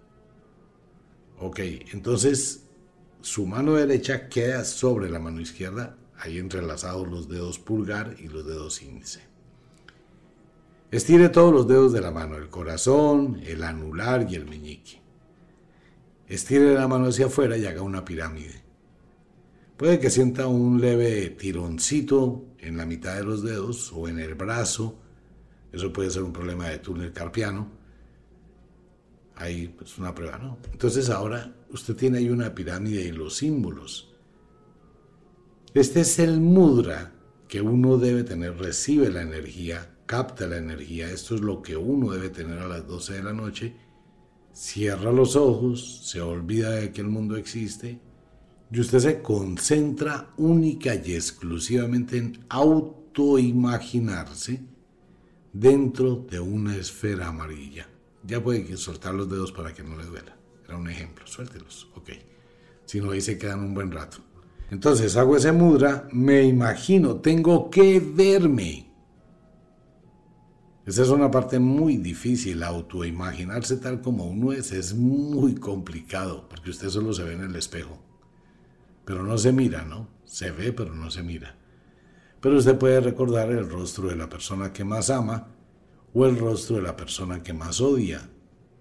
Ok, 1.37 1.59
entonces 1.91 2.63
su 3.19 3.45
mano 3.45 3.73
derecha 3.73 4.29
queda 4.29 4.63
sobre 4.63 5.09
la 5.09 5.19
mano 5.19 5.41
izquierda, 5.41 5.97
ahí 6.17 6.39
entrelazados 6.39 7.07
los 7.07 7.27
dedos 7.27 7.59
pulgar 7.59 8.15
y 8.19 8.29
los 8.29 8.47
dedos 8.47 8.81
índice. 8.81 9.21
Estire 10.91 11.29
todos 11.29 11.53
los 11.53 11.67
dedos 11.67 11.91
de 11.91 12.01
la 12.01 12.11
mano, 12.11 12.37
el 12.37 12.49
corazón, 12.49 13.41
el 13.45 13.63
anular 13.63 14.25
y 14.29 14.35
el 14.35 14.45
meñique. 14.45 15.02
Estire 16.33 16.73
la 16.73 16.87
mano 16.87 17.07
hacia 17.07 17.27
afuera 17.27 17.57
y 17.57 17.65
haga 17.65 17.81
una 17.81 18.03
pirámide. 18.03 18.63
Puede 19.77 19.99
que 19.99 20.09
sienta 20.09 20.47
un 20.47 20.81
leve 20.81 21.29
tironcito 21.31 22.45
en 22.59 22.77
la 22.77 22.85
mitad 22.85 23.15
de 23.15 23.23
los 23.23 23.43
dedos 23.43 23.91
o 23.93 24.07
en 24.07 24.19
el 24.19 24.33
brazo. 24.33 24.99
Eso 25.71 25.93
puede 25.93 26.09
ser 26.09 26.23
un 26.23 26.33
problema 26.33 26.69
de 26.69 26.79
túnel 26.79 27.11
carpiano 27.11 27.83
Ahí 29.35 29.67
pues 29.67 29.97
una 29.97 30.13
prueba, 30.13 30.37
¿no? 30.37 30.57
Entonces 30.71 31.09
ahora 31.09 31.53
usted 31.69 31.95
tiene 31.95 32.19
ahí 32.19 32.29
una 32.29 32.53
pirámide 32.53 33.01
y 33.01 33.11
los 33.11 33.35
símbolos. 33.35 34.13
Este 35.73 36.01
es 36.01 36.19
el 36.19 36.39
mudra 36.39 37.13
que 37.47 37.61
uno 37.61 37.97
debe 37.97 38.23
tener, 38.23 38.57
recibe 38.57 39.09
la 39.09 39.23
energía, 39.23 39.97
capta 40.05 40.47
la 40.47 40.57
energía, 40.57 41.09
esto 41.09 41.35
es 41.35 41.41
lo 41.41 41.61
que 41.61 41.75
uno 41.75 42.11
debe 42.11 42.29
tener 42.29 42.59
a 42.59 42.67
las 42.67 42.87
12 42.87 43.13
de 43.13 43.23
la 43.23 43.33
noche, 43.33 43.75
cierra 44.53 45.11
los 45.11 45.35
ojos, 45.35 46.01
se 46.05 46.21
olvida 46.21 46.71
de 46.71 46.91
que 46.91 47.01
el 47.01 47.07
mundo 47.07 47.35
existe 47.35 47.99
y 48.71 48.79
usted 48.79 48.99
se 48.99 49.21
concentra 49.21 50.33
única 50.37 50.95
y 50.95 51.13
exclusivamente 51.13 52.17
en 52.17 52.39
autoimaginarse 52.49 54.61
dentro 55.51 56.25
de 56.29 56.39
una 56.39 56.75
esfera 56.75 57.27
amarilla. 57.27 57.87
Ya 58.25 58.41
puede 58.41 58.77
soltar 58.77 59.13
los 59.13 59.29
dedos 59.29 59.51
para 59.51 59.73
que 59.73 59.83
no 59.83 59.97
le 59.97 60.05
duela. 60.05 60.35
Era 60.65 60.77
un 60.77 60.89
ejemplo, 60.89 61.27
suéltelos, 61.27 61.89
ok. 61.95 62.09
Si 62.85 63.01
no, 63.01 63.11
ahí 63.11 63.21
se 63.21 63.37
quedan 63.37 63.59
un 63.59 63.73
buen 63.73 63.91
rato. 63.91 64.19
Entonces 64.71 65.17
hago 65.17 65.37
ese 65.37 65.51
mudra, 65.51 66.07
me 66.11 66.43
imagino, 66.43 67.17
tengo 67.17 67.69
que 67.69 67.99
verme. 67.99 68.92
Esa 70.85 71.03
es 71.03 71.09
una 71.09 71.31
parte 71.31 71.59
muy 71.59 71.95
difícil, 71.95 72.61
autoimaginarse 72.61 73.77
tal 73.77 74.01
como 74.01 74.25
uno 74.25 74.51
es, 74.51 74.73
es 74.73 74.93
muy 74.93 75.55
complicado, 75.55 76.47
porque 76.49 76.71
usted 76.71 76.89
solo 76.89 77.13
se 77.13 77.23
ve 77.23 77.33
en 77.33 77.43
el 77.43 77.55
espejo. 77.55 78.01
Pero 79.05 79.23
no 79.23 79.37
se 79.37 79.53
mira, 79.53 79.83
¿no? 79.83 80.09
Se 80.25 80.51
ve, 80.51 80.73
pero 80.73 80.93
no 80.93 81.09
se 81.09 81.23
mira. 81.23 81.55
Pero 82.41 82.57
usted 82.57 82.77
puede 82.77 82.99
recordar 82.99 83.49
el 83.51 83.69
rostro 83.69 84.09
de 84.09 84.17
la 84.17 84.27
persona 84.27 84.73
que 84.73 84.83
más 84.83 85.09
ama 85.09 85.47
o 86.13 86.25
el 86.25 86.37
rostro 86.37 86.75
de 86.75 86.81
la 86.81 86.97
persona 86.97 87.41
que 87.41 87.53
más 87.53 87.79
odia. 87.79 88.29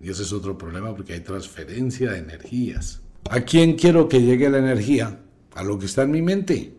Y 0.00 0.10
ese 0.10 0.22
es 0.22 0.32
otro 0.32 0.58
problema 0.58 0.92
porque 0.94 1.12
hay 1.12 1.20
transferencia 1.20 2.10
de 2.10 2.18
energías. 2.18 3.02
¿A 3.30 3.42
quién 3.42 3.76
quiero 3.76 4.08
que 4.08 4.20
llegue 4.20 4.50
la 4.50 4.58
energía? 4.58 5.20
A 5.54 5.62
lo 5.62 5.78
que 5.78 5.86
está 5.86 6.02
en 6.02 6.10
mi 6.10 6.22
mente. 6.22 6.74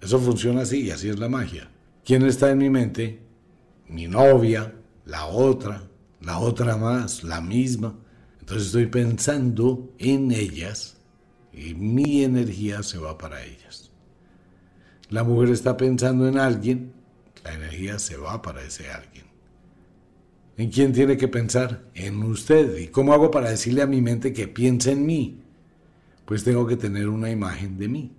Eso 0.00 0.20
funciona 0.20 0.62
así 0.62 0.82
y 0.82 0.90
así 0.92 1.08
es 1.08 1.18
la 1.18 1.28
magia. 1.28 1.68
¿Quién 2.04 2.24
está 2.24 2.50
en 2.50 2.58
mi 2.58 2.70
mente? 2.70 3.23
Mi 3.88 4.06
novia, 4.08 4.74
la 5.04 5.26
otra, 5.26 5.88
la 6.20 6.38
otra 6.38 6.76
más, 6.76 7.22
la 7.24 7.40
misma. 7.40 7.94
Entonces 8.40 8.66
estoy 8.66 8.86
pensando 8.86 9.94
en 9.98 10.32
ellas 10.32 10.96
y 11.52 11.74
mi 11.74 12.24
energía 12.24 12.82
se 12.82 12.98
va 12.98 13.16
para 13.16 13.42
ellas. 13.44 13.90
La 15.10 15.22
mujer 15.22 15.50
está 15.50 15.76
pensando 15.76 16.26
en 16.26 16.38
alguien, 16.38 16.92
la 17.44 17.54
energía 17.54 17.98
se 17.98 18.16
va 18.16 18.40
para 18.42 18.62
ese 18.62 18.90
alguien. 18.90 19.24
¿En 20.56 20.70
quién 20.70 20.92
tiene 20.92 21.16
que 21.16 21.28
pensar? 21.28 21.84
En 21.94 22.22
usted. 22.22 22.78
¿Y 22.78 22.88
cómo 22.88 23.12
hago 23.12 23.30
para 23.30 23.50
decirle 23.50 23.82
a 23.82 23.86
mi 23.86 24.00
mente 24.00 24.32
que 24.32 24.46
piense 24.46 24.92
en 24.92 25.04
mí? 25.04 25.42
Pues 26.24 26.44
tengo 26.44 26.66
que 26.66 26.76
tener 26.76 27.08
una 27.08 27.30
imagen 27.30 27.76
de 27.76 27.88
mí. 27.88 28.12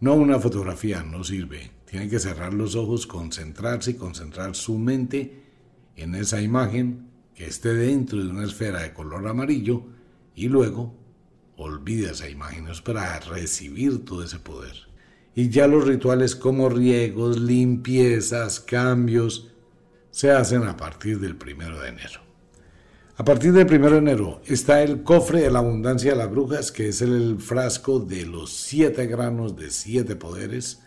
No 0.00 0.14
una 0.14 0.38
fotografía, 0.38 1.02
no 1.02 1.24
sirve. 1.24 1.70
Tiene 1.88 2.08
que 2.08 2.18
cerrar 2.18 2.52
los 2.52 2.74
ojos, 2.74 3.06
concentrarse 3.06 3.92
y 3.92 3.94
concentrar 3.94 4.54
su 4.54 4.78
mente 4.78 5.42
en 5.96 6.14
esa 6.14 6.42
imagen 6.42 7.08
que 7.34 7.46
esté 7.46 7.72
dentro 7.72 8.22
de 8.22 8.28
una 8.28 8.44
esfera 8.44 8.82
de 8.82 8.92
color 8.92 9.26
amarillo 9.26 9.84
y 10.34 10.48
luego 10.48 10.94
olvida 11.56 12.10
esa 12.10 12.28
imagen. 12.28 12.68
Es 12.68 12.82
para 12.82 13.18
recibir 13.20 14.04
todo 14.04 14.22
ese 14.22 14.38
poder. 14.38 14.74
Y 15.34 15.48
ya 15.48 15.66
los 15.66 15.86
rituales 15.86 16.36
como 16.36 16.68
riegos, 16.68 17.40
limpiezas, 17.40 18.60
cambios, 18.60 19.52
se 20.10 20.30
hacen 20.30 20.64
a 20.64 20.76
partir 20.76 21.20
del 21.20 21.36
primero 21.36 21.80
de 21.80 21.88
enero. 21.88 22.20
A 23.16 23.24
partir 23.24 23.52
del 23.52 23.66
primero 23.66 23.92
de 23.92 23.98
enero 23.98 24.42
está 24.46 24.82
el 24.82 25.02
cofre 25.02 25.40
de 25.40 25.50
la 25.50 25.60
abundancia 25.60 26.10
de 26.10 26.18
las 26.18 26.30
brujas, 26.30 26.70
que 26.70 26.88
es 26.88 27.00
el 27.00 27.38
frasco 27.38 27.98
de 27.98 28.26
los 28.26 28.52
siete 28.52 29.06
granos 29.06 29.56
de 29.56 29.70
siete 29.70 30.16
poderes. 30.16 30.82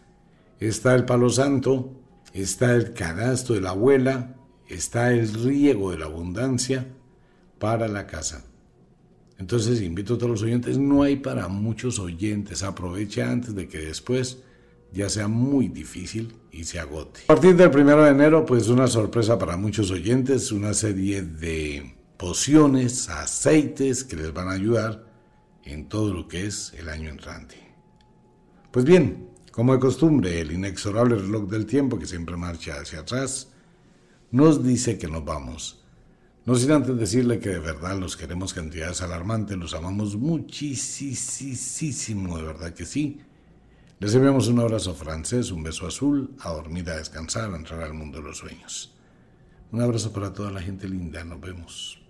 Está 0.62 0.94
el 0.94 1.06
palo 1.06 1.28
santo, 1.32 1.92
está 2.34 2.76
el 2.76 2.94
canasto 2.94 3.56
de 3.56 3.62
la 3.62 3.72
abuela, 3.72 4.36
está 4.70 5.12
el 5.12 5.34
riego 5.34 5.90
de 5.90 5.98
la 5.98 6.06
abundancia 6.06 6.88
para 7.58 7.88
la 7.88 8.06
casa. 8.06 8.46
Entonces 9.40 9.82
invito 9.82 10.14
a 10.14 10.18
todos 10.20 10.30
los 10.30 10.44
oyentes, 10.44 10.78
no 10.78 11.02
hay 11.02 11.16
para 11.16 11.48
muchos 11.48 11.98
oyentes, 11.98 12.62
aproveche 12.62 13.24
antes 13.24 13.56
de 13.56 13.68
que 13.68 13.80
después 13.80 14.44
ya 14.94 15.10
sea 15.10 15.28
muy 15.28 15.68
difícil 15.68 16.36
y 16.52 16.64
se 16.66 16.80
agote. 16.80 17.22
A 17.24 17.28
partir 17.28 17.56
del 17.56 17.72
primero 17.72 18.04
de 18.04 18.12
enero, 18.12 18.46
pues 18.46 18.68
una 18.68 18.86
sorpresa 18.86 19.40
para 19.40 19.58
muchos 19.58 19.90
oyentes, 19.90 20.52
una 20.52 20.76
serie 20.76 21.24
de 21.24 21.96
pociones, 22.18 23.10
aceites 23.10 24.04
que 24.04 24.16
les 24.16 24.32
van 24.32 24.48
a 24.48 24.52
ayudar 24.52 25.08
en 25.64 25.90
todo 25.90 26.14
lo 26.14 26.28
que 26.28 26.46
es 26.46 26.72
el 26.78 26.88
año 26.88 27.10
entrante. 27.10 27.56
Pues 28.70 28.86
bien, 28.86 29.31
como 29.52 29.74
de 29.74 29.80
costumbre, 29.80 30.40
el 30.40 30.52
inexorable 30.52 31.16
reloj 31.16 31.50
del 31.50 31.66
tiempo 31.66 32.00
que 32.00 32.06
siempre 32.06 32.38
marcha 32.38 32.80
hacia 32.80 33.02
atrás, 33.02 33.50
nos 34.32 34.64
dice 34.64 34.98
que 34.98 35.08
nos 35.08 35.26
vamos. 35.26 35.84
No 36.46 36.56
sin 36.56 36.72
antes 36.72 36.98
decirle 36.98 37.40
que 37.40 37.50
de 37.50 37.60
verdad 37.60 38.00
los 38.00 38.18
queremos 38.18 38.54
cantidades 38.54 39.02
alarmantes, 39.02 39.58
los 39.58 39.74
amamos 39.74 40.16
muchísimo, 40.16 40.78
de 42.38 42.44
verdad 42.44 42.74
que 42.74 42.86
sí. 42.86 43.22
Les 44.00 44.16
enviamos 44.16 44.48
un 44.48 44.60
abrazo 44.60 44.96
francés, 44.96 45.52
un 45.52 45.62
beso 45.62 45.86
azul, 45.86 46.34
a 46.40 46.50
dormir, 46.50 46.90
a 46.90 46.96
descansar, 46.96 47.54
a 47.54 47.58
entrar 47.58 47.84
al 47.84 47.94
mundo 47.94 48.18
de 48.18 48.24
los 48.24 48.40
sueños. 48.40 48.96
Un 49.72 49.82
abrazo 49.82 50.12
para 50.12 50.34
toda 50.34 50.50
la 50.50 50.62
gente 50.62 50.90
linda, 50.90 51.24
nos 51.24 51.40
vemos. 51.40 52.02